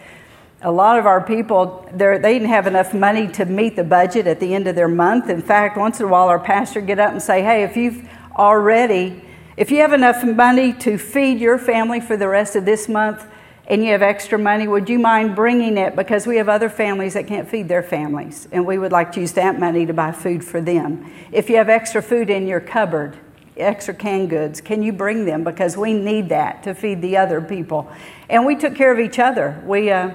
[0.63, 4.41] A lot of our people, they didn't have enough money to meet the budget at
[4.41, 5.31] the end of their month.
[5.31, 8.07] In fact, once in a while, our pastor get up and say, "Hey, if you've
[8.37, 9.23] already,
[9.57, 13.27] if you have enough money to feed your family for the rest of this month,
[13.69, 15.97] and you have extra money, would you mind bringing it?
[15.97, 19.21] Because we have other families that can't feed their families, and we would like to
[19.21, 21.11] use that money to buy food for them.
[21.33, 23.17] If you have extra food in your cupboard,
[23.57, 25.43] extra canned goods, can you bring them?
[25.45, 27.89] Because we need that to feed the other people.
[28.29, 29.63] And we took care of each other.
[29.65, 30.11] We, uh,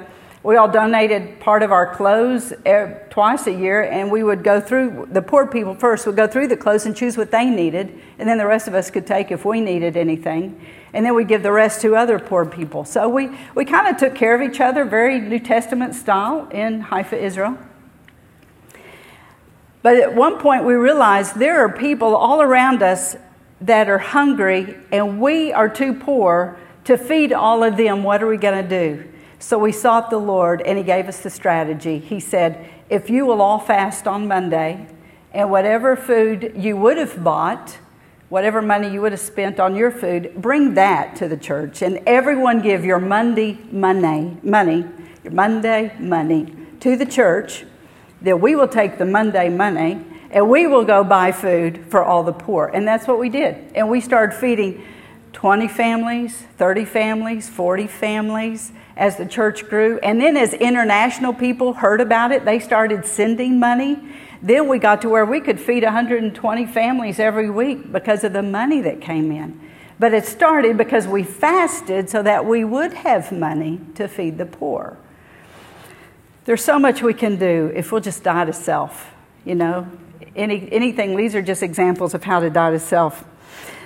[0.46, 4.62] we all donated part of our clothes er, twice a year, and we would go
[4.62, 8.00] through the poor people first would go through the clothes and choose what they needed,
[8.20, 11.28] and then the rest of us could take if we needed anything, and then we'd
[11.28, 12.86] give the rest to other poor people.
[12.86, 16.80] So we, we kind of took care of each other, very New Testament style in
[16.80, 17.58] Haifa, Israel.
[19.82, 23.16] But at one point, we realized there are people all around us
[23.62, 28.04] that are hungry, and we are too poor to feed all of them.
[28.04, 29.12] What are we going to do?
[29.46, 32.00] So we sought the Lord and He gave us the strategy.
[32.00, 34.88] He said, If you will all fast on Monday,
[35.34, 37.78] and whatever food you would have bought,
[38.30, 41.84] whatever money you would have spent on your food, bring that to the church.
[41.84, 44.84] And everyone give your Monday money, money,
[45.24, 47.66] your Monday money to the church.
[48.24, 52.24] That we will take the Monday money and we will go buy food for all
[52.24, 52.72] the poor.
[52.74, 53.74] And that's what we did.
[53.76, 54.84] And we started feeding
[55.34, 60.00] 20 families, 30 families, 40 families as the church grew.
[60.00, 64.00] And then as international people heard about it, they started sending money.
[64.42, 68.44] Then we got to where we could feed 120 families every week because of the
[68.44, 69.60] money that came in.
[69.98, 74.46] But it started because we fasted so that we would have money to feed the
[74.46, 74.98] poor.
[76.46, 79.14] There's so much we can do if we'll just die to self,
[79.46, 79.88] you know.
[80.36, 83.24] Any, anything, these are just examples of how to die to self.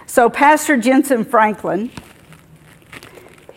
[0.07, 1.91] So, Pastor Jentezen Franklin,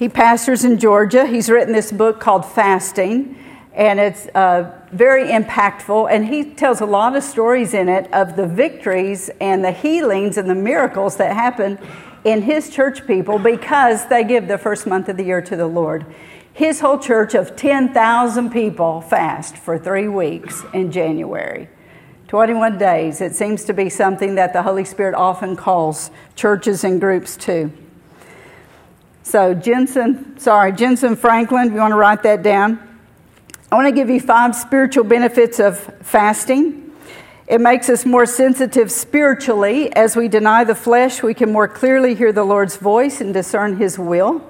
[0.03, 1.27] he pastors in Georgia.
[1.27, 3.39] He's written this book called Fasting,
[3.73, 6.11] and it's uh, very impactful.
[6.11, 10.39] And he tells a lot of stories in it of the victories and the healings
[10.39, 11.79] and the miracles that happen
[12.25, 15.69] in his church people because they give the first month of the year to the
[15.69, 16.05] Lord.
[16.53, 21.69] His whole church of 10,000 people fast for three weeks in January.
[22.27, 23.21] 21 days.
[23.21, 27.71] It seems to be something that the Holy Spirit often calls churches and groups to.
[29.25, 32.81] So, Jensen, sorry, Jentezen Franklin, you want to write that down.
[33.71, 36.93] I want to give you five spiritual benefits of fasting.
[37.47, 39.95] It makes us more sensitive spiritually.
[39.95, 43.77] As we deny the flesh, we can more clearly hear the Lord's voice and discern
[43.77, 44.43] His will.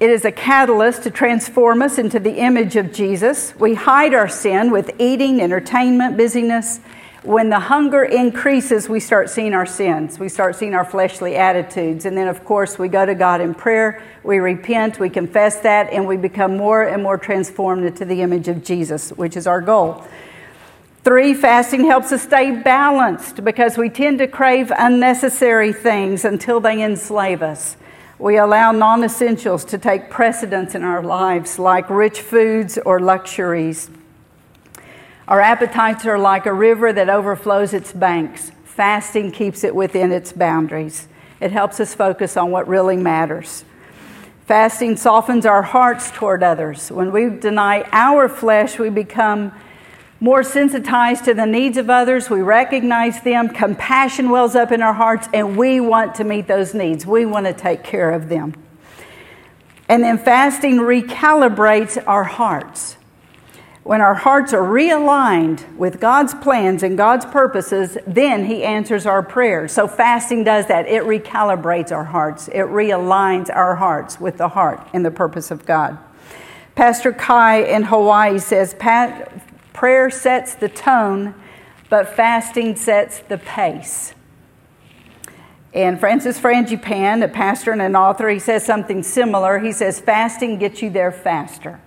[0.00, 3.54] It is a catalyst to transform us into the image of Jesus.
[3.56, 6.80] We hide our sin with eating, entertainment, busyness,
[7.24, 10.18] when the hunger increases, we start seeing our sins.
[10.18, 12.04] We start seeing our fleshly attitudes.
[12.04, 15.90] And then, of course, we go to God in prayer, we repent, we confess that,
[15.90, 19.62] and we become more and more transformed into the image of Jesus, which is our
[19.62, 20.04] goal.
[21.02, 26.82] Three, fasting helps us stay balanced because we tend to crave unnecessary things until they
[26.82, 27.76] enslave us.
[28.18, 33.90] We allow non essentials to take precedence in our lives, like rich foods or luxuries.
[35.26, 38.52] Our appetites are like a river that overflows its banks.
[38.64, 41.08] Fasting keeps it within its boundaries.
[41.40, 43.64] It helps us focus on what really matters.
[44.46, 46.90] Fasting softens our hearts toward others.
[46.90, 49.52] When we deny our flesh, we become
[50.20, 52.28] more sensitized to the needs of others.
[52.28, 53.48] We recognize them.
[53.48, 57.06] Compassion wells up in our hearts, and we want to meet those needs.
[57.06, 58.54] We want to take care of them.
[59.88, 62.98] And then fasting recalibrates our hearts.
[63.84, 69.22] When our hearts are realigned with God's plans and God's purposes, then He answers our
[69.22, 69.72] prayers.
[69.72, 70.88] So fasting does that.
[70.88, 75.66] It recalibrates our hearts, it realigns our hearts with the heart and the purpose of
[75.66, 75.98] God.
[76.74, 81.34] Pastor Kai in Hawaii says prayer sets the tone,
[81.90, 84.14] but fasting sets the pace.
[85.74, 89.58] And Francis Frangipane, a pastor and an author, he says something similar.
[89.58, 91.80] He says, fasting gets you there faster.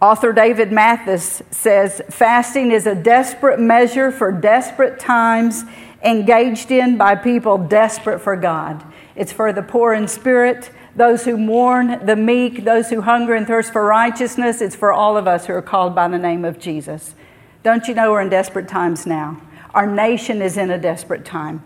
[0.00, 5.64] Author David Mathis says fasting is a desperate measure for desperate times
[6.02, 8.84] engaged in by people desperate for God.
[9.16, 13.46] It's for the poor in spirit, those who mourn, the meek, those who hunger and
[13.46, 14.60] thirst for righteousness.
[14.60, 17.14] It's for all of us who are called by the name of Jesus.
[17.62, 19.40] Don't you know we're in desperate times now?
[19.72, 21.62] Our nation is in a desperate time.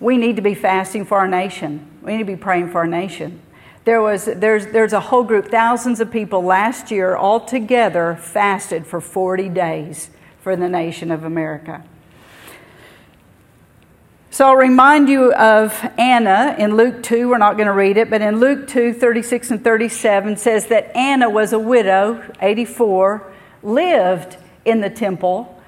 [0.00, 1.88] We need to be fasting for our nation.
[2.02, 3.40] We need to be praying for our nation.
[3.84, 8.86] There was, there's, there's a whole group, thousands of people last year all together fasted
[8.86, 10.08] for 40 days
[10.40, 11.84] for the nation of America.
[14.30, 17.28] So I'll remind you of Anna in Luke 2.
[17.28, 20.96] We're not going to read it, but in Luke 2, 36 and 37 says that
[20.96, 25.62] Anna was a widow, 84, lived in the temple,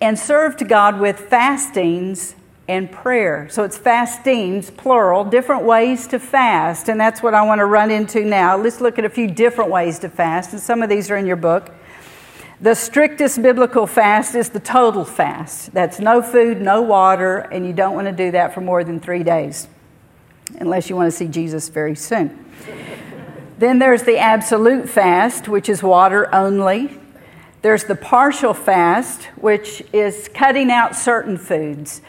[0.00, 2.36] and served God with fastings
[2.68, 3.48] and prayer.
[3.50, 6.88] So it's fastings, plural, different ways to fast.
[6.88, 8.56] And that's what I want to run into now.
[8.56, 10.52] Let's look at a few different ways to fast.
[10.52, 11.70] And some of these are in your book.
[12.60, 15.72] The strictest biblical fast is the total fast.
[15.74, 18.98] That's no food, no water, and you don't want to do that for more than
[18.98, 19.68] three days,
[20.58, 22.46] unless you want to see Jesus very soon.
[23.58, 26.98] then there's the absolute fast, which is water only.
[27.60, 32.00] There's the partial fast, which is cutting out certain foods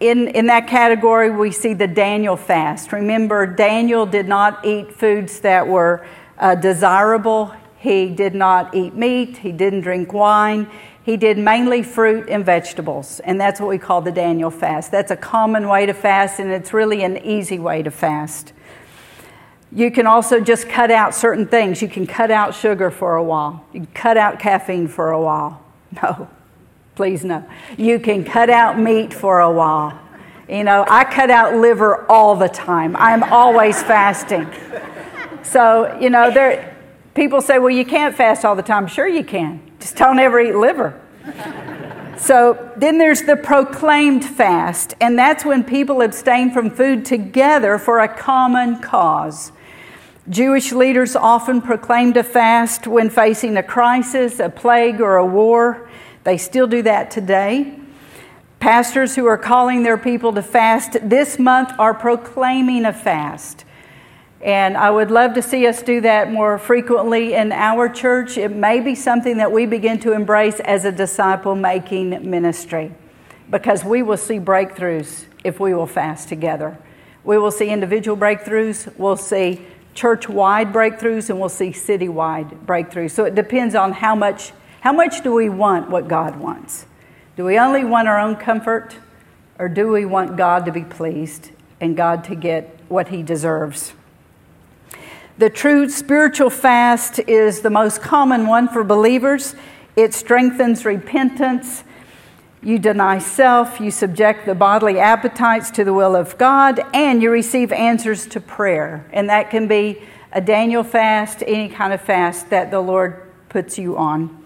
[0.00, 2.92] in, in that category, we see the Daniel fast.
[2.92, 6.06] Remember, Daniel did not eat foods that were
[6.38, 7.54] uh, desirable.
[7.78, 9.38] He did not eat meat.
[9.38, 10.68] He didn't drink wine.
[11.02, 13.20] He did mainly fruit and vegetables.
[13.20, 14.90] And that's what we call the Daniel fast.
[14.90, 18.52] That's a common way to fast, and it's really an easy way to fast.
[19.72, 21.80] You can also just cut out certain things.
[21.80, 25.20] You can cut out sugar for a while, you can cut out caffeine for a
[25.20, 25.62] while.
[26.02, 26.28] No,
[26.96, 27.44] Please no.
[27.76, 30.00] You can cut out meat for a while.
[30.48, 32.96] You know, I cut out liver all the time.
[32.96, 34.48] I'm always fasting.
[35.42, 36.74] So, you know, there
[37.12, 39.60] people say, "Well, you can't fast all the time." Sure you can.
[39.78, 40.94] Just don't ever eat liver.
[42.16, 47.98] So then there's the proclaimed fast, and that's when people abstain from food together for
[48.00, 49.52] a common cause.
[50.30, 55.86] Jewish leaders often proclaimed a fast when facing a crisis, a plague, or a war.
[56.26, 57.72] They still do that today.
[58.58, 63.64] Pastors who are calling their people to fast this month are proclaiming a fast.
[64.40, 68.36] And I would love to see us do that more frequently in our church.
[68.36, 72.92] It may be something that we begin to embrace as a disciple making ministry
[73.48, 76.76] because we will see breakthroughs if we will fast together.
[77.22, 82.50] We will see individual breakthroughs, we'll see church wide breakthroughs, and we'll see city wide
[82.66, 83.12] breakthroughs.
[83.12, 84.50] So it depends on how much
[84.86, 86.86] how much do we want what God wants?
[87.34, 88.94] Do we only want our own comfort,
[89.58, 93.94] or do we want God to be pleased and God to get what He deserves?
[95.38, 99.56] The true spiritual fast is the most common one for believers.
[99.96, 101.82] It strengthens repentance.
[102.62, 107.32] You deny self, you subject the bodily appetites to the will of God, and you
[107.32, 109.04] receive answers to prayer.
[109.12, 113.78] And that can be a Daniel fast, any kind of fast that the Lord puts
[113.78, 114.44] you on.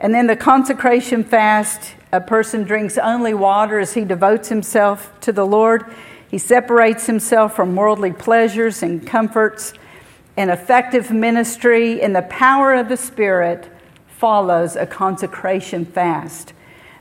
[0.00, 5.32] And then the consecration fast, a person drinks only water as he devotes himself to
[5.32, 5.84] the Lord.
[6.30, 9.72] He separates himself from worldly pleasures and comforts.
[10.36, 13.68] An effective ministry in the power of the Spirit
[14.06, 16.52] follows a consecration fast.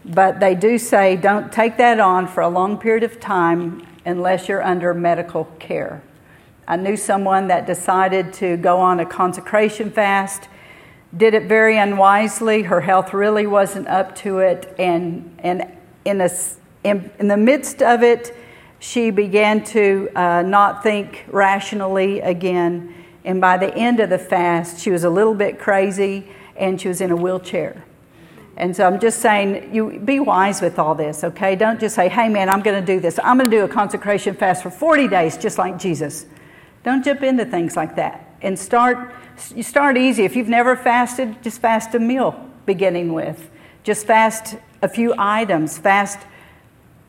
[0.03, 4.47] But they do say don't take that on for a long period of time unless
[4.47, 6.01] you're under medical care.
[6.67, 10.47] I knew someone that decided to go on a consecration fast
[11.15, 12.63] did it very unwisely.
[12.63, 14.73] Her health really wasn't up to it.
[14.77, 15.71] And, and
[16.05, 16.29] in, a,
[16.83, 18.35] in, in the midst of it,
[18.79, 22.93] she began to uh, not think rationally again.
[23.23, 26.87] And by the end of the fast, she was a little bit crazy and she
[26.87, 27.83] was in a wheelchair.
[28.57, 31.55] And so I'm just saying, you be wise with all this, okay?
[31.55, 33.19] Don't just say, hey man, I'm going to do this.
[33.23, 36.25] I'm going to do a consecration fast for 40 days, just like Jesus.
[36.83, 38.35] Don't jump into things like that.
[38.41, 39.13] And start,
[39.55, 40.25] you start easy.
[40.25, 43.49] If you've never fasted, just fast a meal beginning with.
[43.83, 46.19] Just fast a few items, fast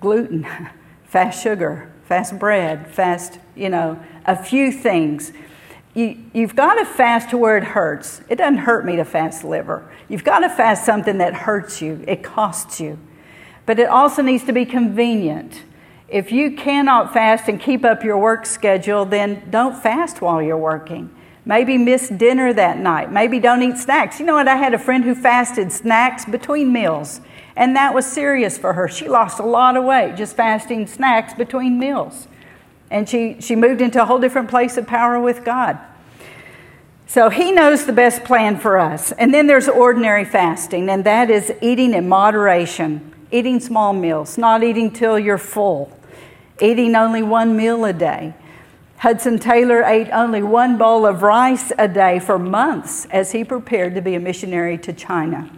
[0.01, 0.47] gluten,
[1.05, 5.33] fast sugar, fast bread, fast, you know, a few things.
[5.95, 8.21] You, you've got to fast to where it hurts.
[8.29, 9.91] It doesn't hurt me to fast liver.
[10.09, 12.99] You've got to fast something that hurts you, it costs you.
[13.67, 15.63] But it also needs to be convenient.
[16.09, 20.57] If you cannot fast and keep up your work schedule, then don't fast while you're
[20.57, 21.15] working.
[21.49, 23.11] Maybe miss dinner that night.
[23.11, 24.21] Maybe don't eat snacks.
[24.21, 24.47] You know what?
[24.47, 27.23] I had a friend who fasted snacks between meals,
[27.57, 28.87] and that was serious for her.
[28.87, 32.29] She lost a lot of weight just fasting snacks between meals.
[32.91, 35.79] And she, she moved into a whole different place of power with God.
[37.07, 39.13] So he knows the best plan for us.
[39.13, 44.63] And then there's ordinary fasting, and that is eating in moderation, eating small meals, not
[44.63, 45.99] eating till you're full,
[46.61, 48.35] eating only one meal a day.
[48.99, 53.95] Hudson Taylor ate only one bowl of rice a day for months as he prepared
[53.95, 55.49] to be a missionary to China.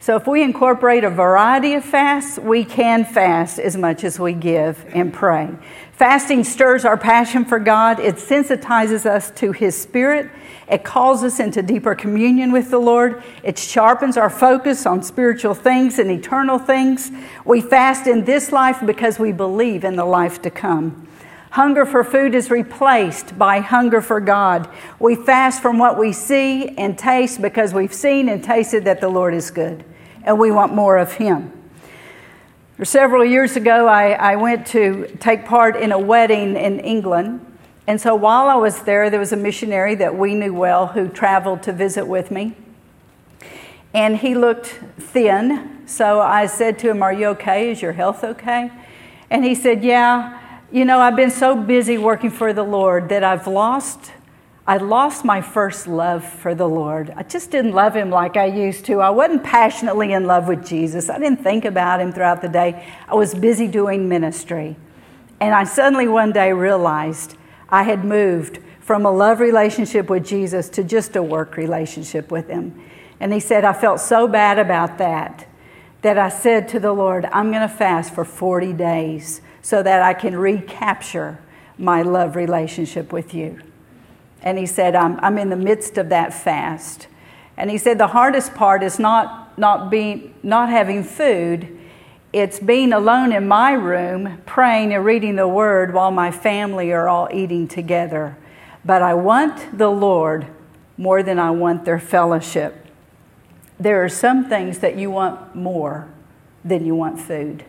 [0.00, 4.34] So, if we incorporate a variety of fasts, we can fast as much as we
[4.34, 5.48] give and pray.
[5.92, 10.30] Fasting stirs our passion for God, it sensitizes us to His Spirit,
[10.70, 15.54] it calls us into deeper communion with the Lord, it sharpens our focus on spiritual
[15.54, 17.10] things and eternal things.
[17.46, 21.08] We fast in this life because we believe in the life to come.
[21.54, 24.68] Hunger for food is replaced by hunger for God.
[24.98, 29.08] We fast from what we see and taste because we've seen and tasted that the
[29.08, 29.84] Lord is good,
[30.24, 31.52] and we want more of Him.
[32.82, 37.46] Several years ago, I, I went to take part in a wedding in England.
[37.86, 41.08] And so while I was there, there was a missionary that we knew well who
[41.08, 42.56] traveled to visit with me.
[43.92, 45.86] And he looked thin.
[45.86, 47.70] So I said to him, Are you okay?
[47.70, 48.72] Is your health okay?
[49.30, 50.40] And he said, Yeah,
[50.74, 54.10] you know, I've been so busy working for the Lord that I've lost
[54.66, 57.12] I lost my first love for the Lord.
[57.14, 59.00] I just didn't love him like I used to.
[59.00, 61.10] I wasn't passionately in love with Jesus.
[61.10, 62.88] I didn't think about him throughout the day.
[63.06, 64.76] I was busy doing ministry.
[65.38, 67.36] And I suddenly one day realized
[67.68, 72.48] I had moved from a love relationship with Jesus to just a work relationship with
[72.48, 72.82] him.
[73.20, 75.46] And he said, I felt so bad about that
[76.00, 80.02] that I said to the Lord, I'm going to fast for 40 days so that
[80.02, 81.38] I can recapture
[81.78, 83.62] my love relationship with you.
[84.42, 87.06] And he said, I'm, I'm in the midst of that fast.
[87.56, 91.80] And he said, the hardest part is not, not, being, not having food,
[92.30, 97.08] it's being alone in my room, praying and reading the word while my family are
[97.08, 98.36] all eating together.
[98.84, 100.46] But I want the Lord
[100.98, 102.86] more than I want their fellowship.
[103.80, 106.06] There are some things that you want more
[106.62, 107.64] than you want food,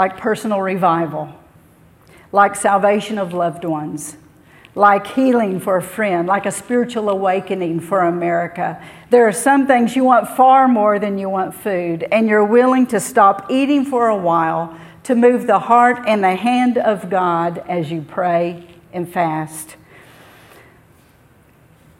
[0.00, 1.28] like personal revival,
[2.32, 4.16] like salvation of loved ones
[4.74, 8.82] like healing for a friend, like a spiritual awakening for America.
[9.10, 12.86] There are some things you want far more than you want food, and you're willing
[12.86, 17.58] to stop eating for a while to move the heart and the hand of God
[17.68, 19.76] as you pray and fast.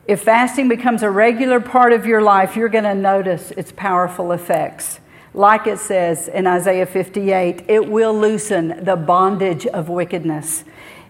[0.07, 4.32] If fasting becomes a regular part of your life, you're going to notice its powerful
[4.32, 5.01] effects.
[5.32, 10.64] Like it says in Isaiah 58, it will loosen the bondage of wickedness.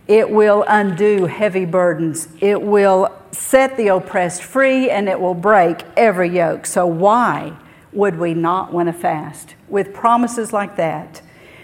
[0.07, 2.29] It will undo heavy burdens.
[2.41, 6.67] It will set the oppressed free and it will break every yoke.
[6.67, 7.57] So, why
[7.93, 9.55] would we not want to fast?
[9.69, 11.23] With promises like that,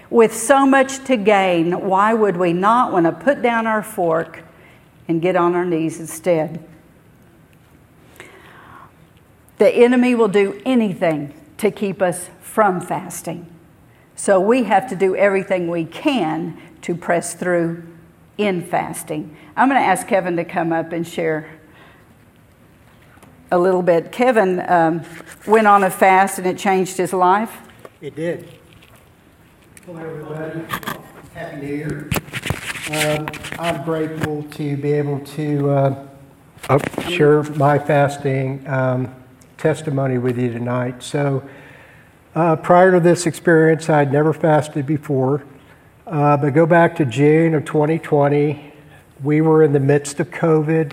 [0.09, 4.45] with so much to gain, why would we not want to put down our fork
[5.09, 6.65] and get on our knees instead?
[9.59, 13.47] The enemy will do anything to keep us from fasting.
[14.15, 17.87] So we have to do everything we can to press through
[18.39, 19.37] in fasting.
[19.55, 21.51] I'm going to ask Kevin to come up and share
[23.51, 24.11] a little bit.
[24.11, 25.03] Kevin um,
[25.47, 27.59] went on a fast and it changed his life.
[28.01, 28.49] It did.
[29.85, 30.61] Hello, everybody.
[31.35, 32.09] Happy New Year.
[32.91, 33.29] Um,
[33.59, 35.71] I'm grateful to be able to
[36.71, 39.15] uh, share my fasting um,
[39.59, 41.03] testimony with you tonight.
[41.03, 41.47] So,
[42.37, 45.43] uh, prior to this experience, I'd never fasted before.
[46.07, 48.75] Uh, but go back to June of 2020.
[49.25, 50.93] We were in the midst of COVID.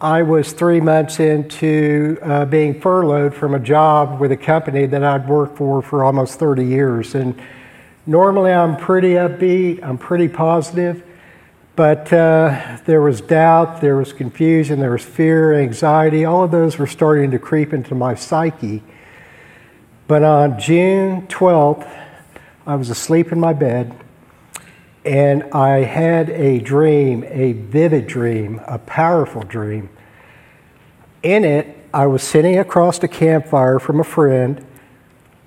[0.00, 5.02] I was three months into uh, being furloughed from a job with a company that
[5.02, 7.16] I'd worked for for almost 30 years.
[7.16, 7.34] And
[8.06, 11.02] normally I'm pretty upbeat, I'm pretty positive,
[11.74, 16.24] But uh, there was doubt, there was confusion, there was fear, anxiety.
[16.24, 18.84] All of those were starting to creep into my psyche.
[20.06, 21.90] But on June 12th,
[22.66, 23.94] I was asleep in my bed
[25.04, 29.88] and I had a dream, a vivid dream, a powerful dream.
[31.22, 34.64] In it, I was sitting across a campfire from a friend,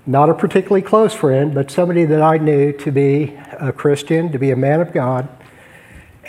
[0.05, 4.39] not a particularly close friend, but somebody that I knew to be a Christian, to
[4.39, 5.27] be a man of God.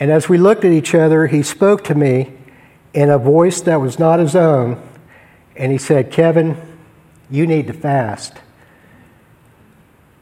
[0.01, 2.33] And as we looked at each other, he spoke to me
[2.93, 4.83] in a voice that was not his own.
[5.57, 6.68] And he said, Kevin,
[7.31, 8.35] you need to fast.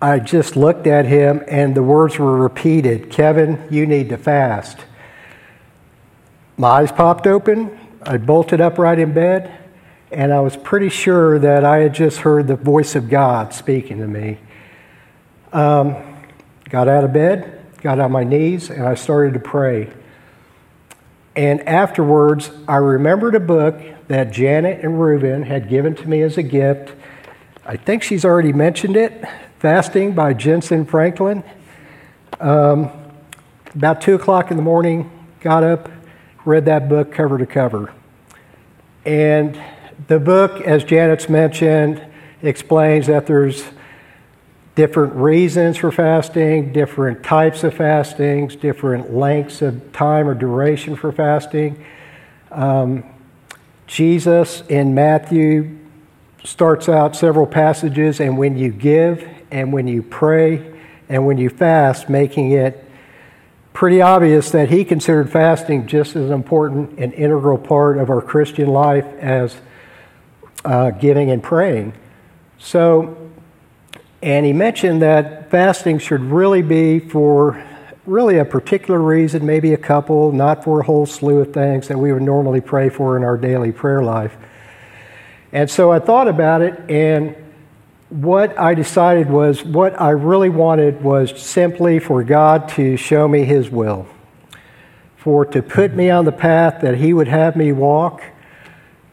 [0.00, 4.78] I just looked at him and the words were repeated Kevin, you need to fast.
[6.56, 7.78] My eyes popped open.
[8.02, 9.52] I bolted upright in bed,
[10.12, 13.98] and I was pretty sure that I had just heard the voice of God speaking
[13.98, 14.38] to me.
[15.52, 15.96] Um,
[16.70, 19.92] got out of bed, got on my knees, and I started to pray.
[21.34, 23.74] And afterwards, I remembered a book
[24.08, 26.92] that Janet and Reuben had given to me as a gift.
[27.64, 29.24] I think she's already mentioned it
[29.58, 31.42] Fasting by Jentezen Franklin.
[32.38, 32.90] Um,
[33.74, 35.90] about 2 o'clock in the morning, got up,
[36.44, 37.92] read that book cover to cover.
[39.06, 39.58] And
[40.08, 42.04] the book, as Janet's mentioned,
[42.42, 43.64] explains that there's
[44.74, 51.10] different reasons for fasting, different types of fastings, different lengths of time or duration for
[51.12, 51.82] fasting.
[52.52, 53.04] Um,
[53.86, 55.78] Jesus in Matthew
[56.44, 60.74] starts out several passages, and when you give and when you pray
[61.08, 62.84] and when you fast, making it
[63.72, 68.68] pretty obvious that he considered fasting just as important an integral part of our Christian
[68.68, 69.56] life as
[70.64, 71.92] uh, giving and praying.
[72.58, 73.30] So,
[74.22, 77.62] and he mentioned that fasting should really be for
[78.06, 81.98] really a particular reason, maybe a couple, not for a whole slew of things that
[81.98, 84.36] we would normally pray for in our daily prayer life.
[85.52, 87.34] And so I thought about it, and
[88.08, 93.44] what I decided was what I really wanted was simply for God to show me
[93.44, 94.06] His will,
[95.16, 98.22] for to put me on the path that He would have me walk,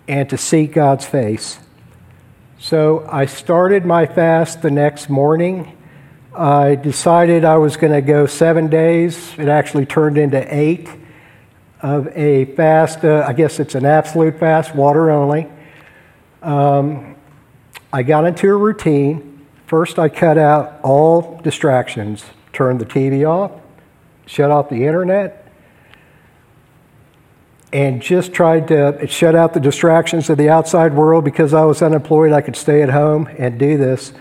[0.07, 1.59] and to seek God's face.
[2.59, 5.77] So I started my fast the next morning.
[6.35, 9.33] I decided I was going to go seven days.
[9.37, 10.89] It actually turned into eight
[11.81, 13.05] of a fast.
[13.05, 15.47] Uh, I guess it's an absolute fast, water only.
[16.41, 17.15] Um,
[17.91, 19.45] I got into a routine.
[19.67, 23.51] First, I cut out all distractions, turned the TV off,
[24.25, 25.51] shut off the internet,
[27.71, 31.83] and just tried to shut out the distractions of the outside world because I was
[31.83, 32.31] unemployed.
[32.31, 34.13] I could stay at home and do this.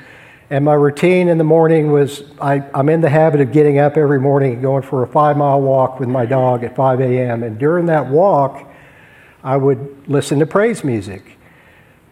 [0.53, 3.97] And my routine in the morning was I, am in the habit of getting up
[3.97, 7.43] every morning and going for a five mile walk with my dog at 5 a.m.
[7.43, 8.71] And during that walk,
[9.43, 11.39] I would listen to praise music.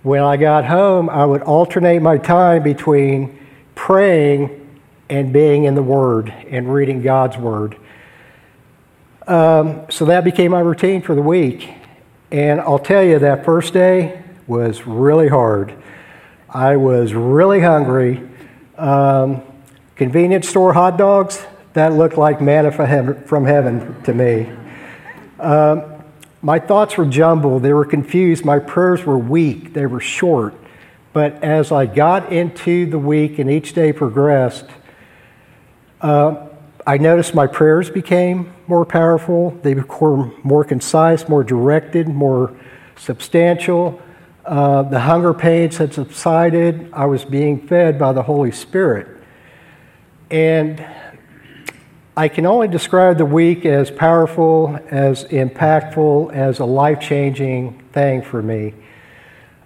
[0.03, 3.39] When I got home, I would alternate my time between
[3.75, 4.81] praying
[5.11, 7.77] and being in the Word and reading God's Word.
[9.27, 11.69] Um, so that became my routine for the week.
[12.31, 15.75] And I'll tell you, that first day was really hard.
[16.53, 18.29] I was really hungry.
[18.77, 19.43] Um,
[19.95, 24.51] convenience store hot dogs, that looked like manna from heaven to me.
[25.39, 25.85] Um,
[26.43, 30.55] my thoughts were jumbled, they were confused, my prayers were weak, they were short.
[31.13, 34.67] But as I got into the week and each day progressed,
[36.01, 36.49] uh,
[36.85, 39.51] I noticed my prayers became more powerful.
[39.63, 42.57] They became more concise, more directed, more
[42.97, 44.01] substantial.
[44.45, 46.91] Uh, the hunger pains had subsided.
[46.93, 49.09] I was being fed by the Holy Spirit.
[50.31, 50.85] And
[52.17, 58.23] I can only describe the week as powerful, as impactful, as a life changing thing
[58.23, 58.75] for me.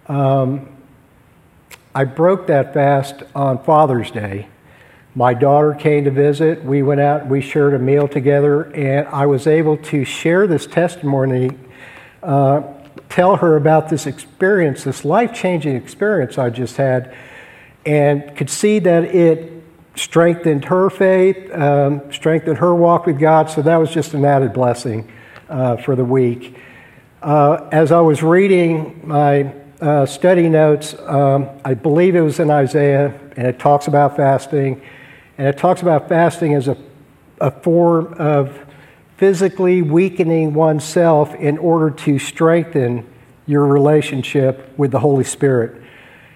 [0.09, 0.69] Um,
[1.95, 4.49] I broke that fast on Father's Day.
[5.15, 6.65] My daughter came to visit.
[6.65, 10.67] We went out, we shared a meal together, and I was able to share this
[10.67, 11.51] testimony,
[12.23, 12.63] uh,
[13.15, 17.15] tell her about this experience, this life changing experience I just had,
[17.87, 19.53] and could see that it
[19.95, 23.49] strengthened her faith, um, strengthened her walk with God.
[23.49, 25.09] So that was just an added blessing
[25.49, 26.57] uh, for the week.
[27.23, 32.51] Uh, as I was reading my uh, study notes, um, I believe it was in
[32.51, 34.83] Isaiah, and it talks about fasting.
[35.39, 36.77] And it talks about fasting as a,
[37.41, 38.59] a form of
[39.17, 43.07] physically weakening oneself in order to strengthen
[43.47, 45.83] your relationship with the Holy Spirit.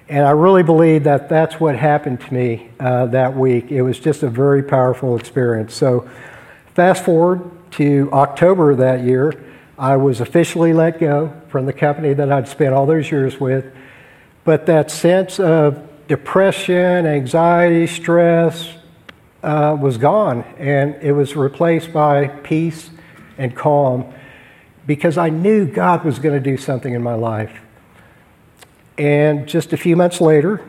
[0.08, 3.70] And I really believe that that's what happened to me uh, that week.
[3.70, 5.74] It was just a very powerful experience.
[5.74, 6.08] So,
[6.74, 9.34] fast forward to October that year,
[9.76, 13.66] I was officially let go from the company that I'd spent all those years with.
[14.44, 18.77] But that sense of depression, anxiety, stress
[19.42, 22.90] uh, was gone, and it was replaced by peace
[23.36, 24.12] and calm
[24.86, 27.60] because I knew God was going to do something in my life.
[28.96, 30.60] And just a few months later,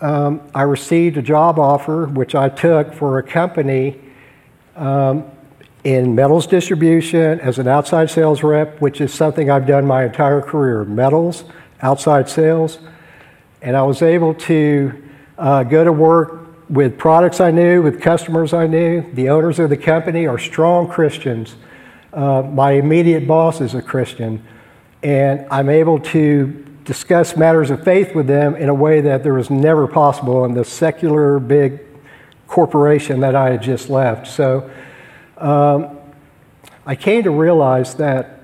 [0.00, 4.00] um, I received a job offer, which I took for a company
[4.74, 5.24] um,
[5.84, 10.40] in metals distribution as an outside sales rep, which is something I've done my entire
[10.40, 11.44] career metals,
[11.82, 12.78] outside sales.
[13.62, 15.02] And I was able to
[15.36, 19.02] uh, go to work with products I knew, with customers I knew.
[19.14, 21.56] The owners of the company are strong Christians.
[22.12, 24.44] Uh, my immediate boss is a Christian.
[25.02, 29.34] And I'm able to discuss matters of faith with them in a way that there
[29.34, 31.80] was never possible in the secular big
[32.46, 34.26] corporation that I had just left.
[34.26, 34.70] So
[35.36, 35.98] um,
[36.86, 38.40] I came to realize that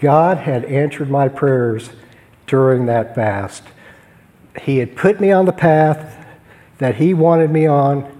[0.00, 1.90] God had answered my prayers
[2.46, 3.64] during that fast.
[4.62, 6.19] He had put me on the path
[6.80, 8.10] that He wanted me on,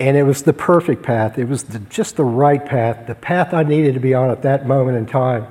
[0.00, 1.38] and it was the perfect path.
[1.38, 4.42] It was the, just the right path, the path I needed to be on at
[4.42, 5.46] that moment in time.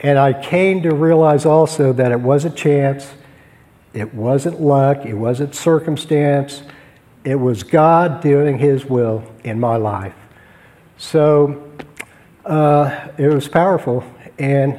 [0.00, 3.14] And I came to realize also that it wasn't chance,
[3.92, 6.62] it wasn't luck, it wasn't circumstance,
[7.22, 10.14] it was God doing His will in my life.
[10.96, 11.70] So
[12.46, 14.04] uh, it was powerful,
[14.38, 14.78] and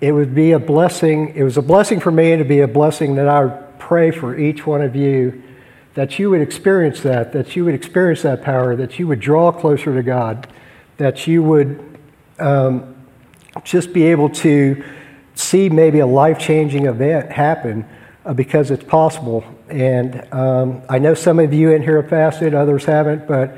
[0.00, 1.32] it would be a blessing.
[1.36, 4.36] It was a blessing for me, it'd be a blessing that I would pray for
[4.36, 5.44] each one of you
[5.96, 9.50] that you would experience that, that you would experience that power, that you would draw
[9.50, 10.46] closer to God,
[10.96, 11.98] that you would.
[12.38, 12.94] Um,
[13.64, 14.84] just be able to
[15.34, 17.86] see maybe a life changing event happen
[18.24, 19.44] uh, because it's possible.
[19.68, 23.56] And um, I know some of you in here have fasted, others haven't, but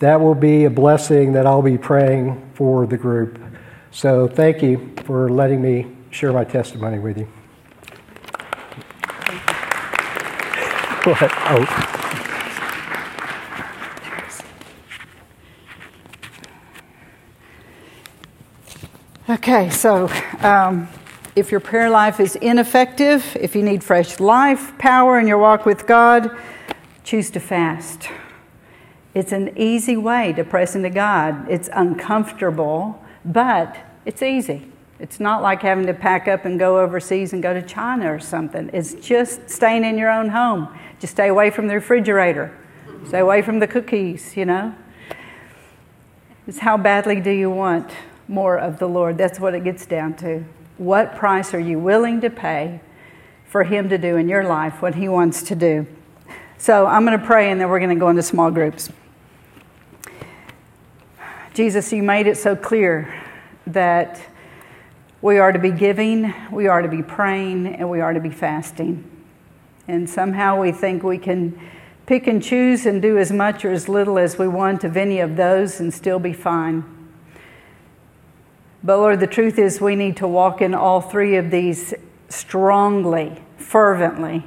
[0.00, 3.38] that will be a blessing that I'll be praying for the group.
[3.90, 7.39] So thank you for letting me share my testimony with you.
[11.04, 11.32] What?
[11.32, 12.00] Oh.
[19.30, 20.88] Okay, so um,
[21.34, 25.64] if your prayer life is ineffective, if you need fresh life, power in your walk
[25.64, 26.36] with God,
[27.02, 28.08] choose to fast.
[29.14, 31.48] It's an easy way to press into God.
[31.48, 34.69] It's uncomfortable, but it's easy.
[35.00, 38.20] It's not like having to pack up and go overseas and go to China or
[38.20, 38.68] something.
[38.72, 40.68] It's just staying in your own home.
[40.98, 42.54] Just stay away from the refrigerator,
[43.08, 44.74] stay away from the cookies, you know.
[46.46, 47.90] It's how badly do you want
[48.28, 49.16] more of the Lord.
[49.16, 50.44] That's what it gets down to.
[50.76, 52.80] What price are you willing to pay
[53.46, 55.86] for Him to do in your life what He wants to do?
[56.58, 58.90] So I'm going to pray and then we're going to go into small groups.
[61.54, 63.22] Jesus, you made it so clear
[63.66, 64.20] that
[65.22, 68.30] we are to be giving, we are to be praying, and we are to be
[68.30, 69.04] fasting.
[69.86, 71.58] And somehow we think we can
[72.06, 75.20] pick and choose and do as much or as little as we want of any
[75.20, 76.84] of those and still be fine.
[78.82, 81.92] But Lord, the truth is we need to walk in all three of these
[82.30, 84.42] strongly, fervently.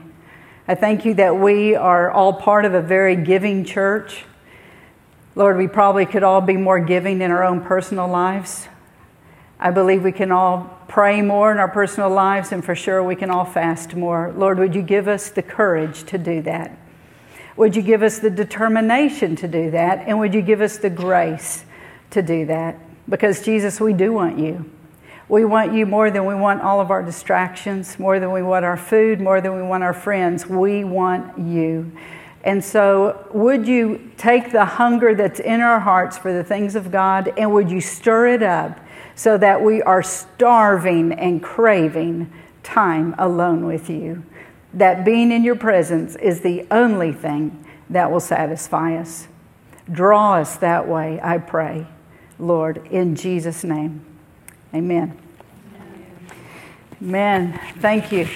[0.68, 4.26] I thank you that we are all part of a very giving church.
[5.36, 8.68] Lord, we probably could all be more giving in our own personal lives.
[9.64, 13.16] I believe we can all pray more in our personal lives, and for sure we
[13.16, 14.34] can all fast more.
[14.36, 16.78] Lord, would you give us the courage to do that?
[17.56, 20.04] Would you give us the determination to do that?
[20.06, 21.64] And would you give us the grace
[22.10, 22.78] to do that?
[23.08, 24.70] Because, Jesus, we do want you.
[25.30, 28.66] We want you more than we want all of our distractions, more than we want
[28.66, 30.46] our food, more than we want our friends.
[30.46, 31.90] We want you.
[32.44, 36.92] And so, would you take the hunger that's in our hearts for the things of
[36.92, 38.82] God and would you stir it up
[39.16, 42.32] so that we are starving and craving
[42.64, 44.24] time alone with you?
[44.74, 49.28] That being in your presence is the only thing that will satisfy us.
[49.92, 51.88] Draw us that way, I pray.
[52.40, 54.04] Lord, in Jesus' name.
[54.74, 55.18] Amen.
[57.02, 57.60] Amen.
[57.80, 58.28] Thank you.